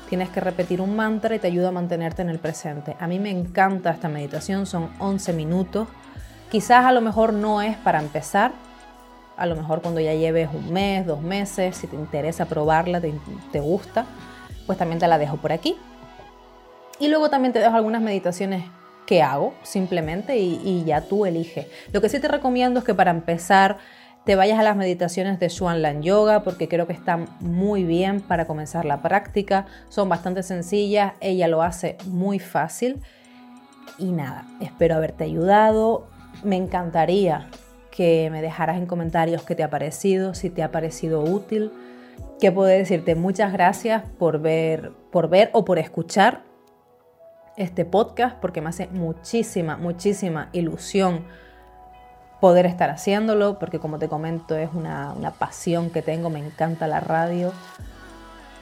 Tienes 0.08 0.30
que 0.30 0.40
repetir 0.40 0.80
un 0.80 0.96
mantra 0.96 1.34
y 1.34 1.38
te 1.38 1.46
ayuda 1.46 1.68
a 1.68 1.72
mantenerte 1.72 2.22
en 2.22 2.30
el 2.30 2.38
presente. 2.38 2.96
A 2.98 3.06
mí 3.06 3.18
me 3.18 3.30
encanta 3.30 3.90
esta 3.90 4.08
meditación, 4.08 4.66
son 4.66 4.90
11 4.98 5.32
minutos. 5.34 5.88
Quizás 6.50 6.84
a 6.84 6.92
lo 6.92 7.00
mejor 7.00 7.32
no 7.32 7.60
es 7.60 7.76
para 7.76 8.00
empezar, 8.00 8.52
a 9.36 9.46
lo 9.46 9.54
mejor 9.54 9.82
cuando 9.82 10.00
ya 10.00 10.14
lleves 10.14 10.48
un 10.52 10.72
mes, 10.72 11.06
dos 11.06 11.20
meses, 11.20 11.76
si 11.76 11.86
te 11.86 11.96
interesa 11.96 12.46
probarla, 12.46 13.00
te, 13.00 13.14
te 13.52 13.60
gusta, 13.60 14.06
pues 14.66 14.78
también 14.78 14.98
te 14.98 15.06
la 15.06 15.18
dejo 15.18 15.36
por 15.36 15.52
aquí. 15.52 15.76
Y 16.98 17.08
luego 17.08 17.30
también 17.30 17.52
te 17.52 17.60
dejo 17.60 17.76
algunas 17.76 18.02
meditaciones 18.02 18.64
qué 19.08 19.22
hago 19.22 19.54
simplemente 19.62 20.36
y, 20.36 20.84
ya 20.84 21.00
tú 21.00 21.24
eliges. 21.24 21.66
Lo 21.92 22.02
que 22.02 22.10
sí 22.10 22.20
te 22.20 22.28
recomiendo 22.28 22.80
es 22.80 22.84
que 22.84 22.94
para 22.94 23.10
empezar 23.10 23.78
te 24.28 24.36
vayas 24.36 24.58
a 24.58 24.62
las 24.62 24.76
meditaciones 24.76 25.40
de 25.40 25.50
Lan 25.78 26.02
Yoga 26.02 26.42
porque 26.42 26.68
creo 26.68 26.86
que 26.86 26.92
están 26.92 27.30
muy 27.40 27.84
bien 27.84 28.20
para 28.20 28.46
comenzar 28.46 28.84
la 28.84 29.00
práctica. 29.00 29.64
Son 29.88 30.10
bastante 30.10 30.42
sencillas, 30.42 31.14
ella 31.22 31.48
lo 31.48 31.62
hace 31.62 31.96
muy 32.04 32.38
fácil. 32.38 33.00
Y 33.96 34.12
nada, 34.12 34.44
espero 34.60 34.96
haberte 34.96 35.24
ayudado. 35.24 36.08
Me 36.44 36.56
encantaría 36.56 37.48
que 37.90 38.28
me 38.30 38.42
dejaras 38.42 38.76
en 38.76 38.84
comentarios 38.84 39.44
qué 39.44 39.54
te 39.54 39.62
ha 39.62 39.70
parecido, 39.70 40.34
si 40.34 40.50
te 40.50 40.62
ha 40.62 40.70
parecido 40.70 41.22
útil. 41.22 41.72
¿Qué 42.38 42.52
puedo 42.52 42.68
decirte? 42.68 43.14
Muchas 43.14 43.50
gracias 43.50 44.02
por 44.18 44.42
ver, 44.42 44.92
por 45.10 45.30
ver 45.30 45.48
o 45.54 45.64
por 45.64 45.78
escuchar 45.78 46.42
este 47.56 47.86
podcast 47.86 48.36
porque 48.36 48.60
me 48.60 48.68
hace 48.68 48.88
muchísima, 48.88 49.78
muchísima 49.78 50.50
ilusión 50.52 51.24
poder 52.40 52.66
estar 52.66 52.90
haciéndolo, 52.90 53.58
porque 53.58 53.78
como 53.78 53.98
te 53.98 54.08
comento 54.08 54.56
es 54.56 54.70
una, 54.72 55.14
pasión 55.38 55.90
que 55.90 56.02
tengo, 56.02 56.30
me 56.30 56.38
encanta 56.38 56.86
la 56.86 57.00
radio. 57.00 57.52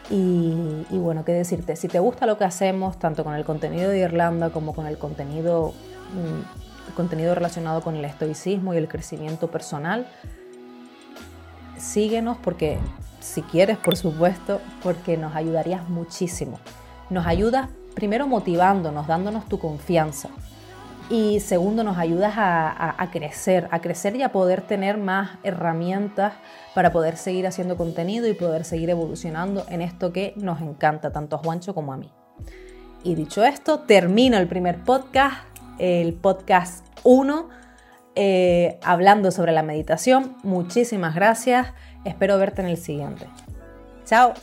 Y, 0.09 0.87
bueno, 0.91 1.25
qué 1.25 1.33
decirte, 1.33 1.75
si 1.75 1.89
te 1.89 1.99
gusta 1.99 2.27
lo 2.27 2.39
que 2.39 2.45
hacemos, 2.45 2.99
tanto 2.99 3.25
con 3.25 3.35
el 3.35 3.45
contenido 3.45 3.91
de 3.91 3.99
Irlanda 3.99 4.51
como 4.51 4.73
con 4.73 4.87
el 4.87 4.99
contenido, 4.99 5.75
mm, 6.15 6.95
contenido 6.95 7.35
relacionado 7.35 7.83
con 7.83 7.97
el 7.97 8.05
estoicismo 8.05 8.73
y 8.73 8.77
el 8.77 8.89
crecimiento 8.89 9.49
personal, 9.51 10.07
síguenos 11.77 12.39
porque, 12.39 12.79
si 13.21 13.43
quieres, 13.43 13.79
por 13.79 13.97
supuesto, 13.97 14.61
porque 14.83 15.17
nos 15.17 15.35
ayudarías 15.35 15.89
muchísimo. 15.89 16.61
Nos 17.11 17.27
ayudas 17.27 17.69
primero 17.95 18.29
motivándonos, 18.29 19.09
dándonos 19.09 19.47
tu 19.47 19.59
confianza. 19.59 20.29
Y 21.09 21.39
segundo, 21.39 21.85
nos 21.85 21.99
ayudas 21.99 22.35
a, 22.37 23.09
crecer, 23.13 23.69
a 23.71 23.81
crecer 23.81 24.17
y 24.17 24.23
a 24.23 24.33
poder 24.33 24.63
tener 24.63 24.99
más 24.99 25.39
herramientas 25.45 26.35
para 26.75 26.91
poder 26.91 27.17
seguir 27.17 27.47
haciendo 27.47 27.77
contenido 27.77 28.27
y 28.27 28.35
poder 28.35 28.65
seguir 28.65 28.91
evolucionando 28.91 29.65
en 29.69 29.83
esto 29.83 30.13
que 30.13 30.33
nos 30.37 30.61
encanta, 30.61 31.13
tanto 31.13 31.37
a 31.37 31.39
Juancho 31.39 31.75
como 31.75 31.93
a 31.93 31.97
mí. 31.97 32.11
Y 33.05 33.15
dicho 33.15 33.45
esto, 33.45 33.81
termino 33.81 34.37
el 34.37 34.49
primer 34.49 34.83
podcast, 34.83 35.37
el 35.79 36.13
podcast 36.15 36.85
1, 37.05 37.49
eh, 38.17 38.81
hablando 38.83 39.31
sobre 39.31 39.53
la 39.53 39.63
meditación. 39.63 40.37
Muchísimas 40.43 41.15
gracias, 41.15 41.69
espero 42.05 42.37
verte 42.37 42.63
en 42.63 42.69
el 42.69 42.79
siguiente. 42.79 43.29
Chao. 44.05 44.35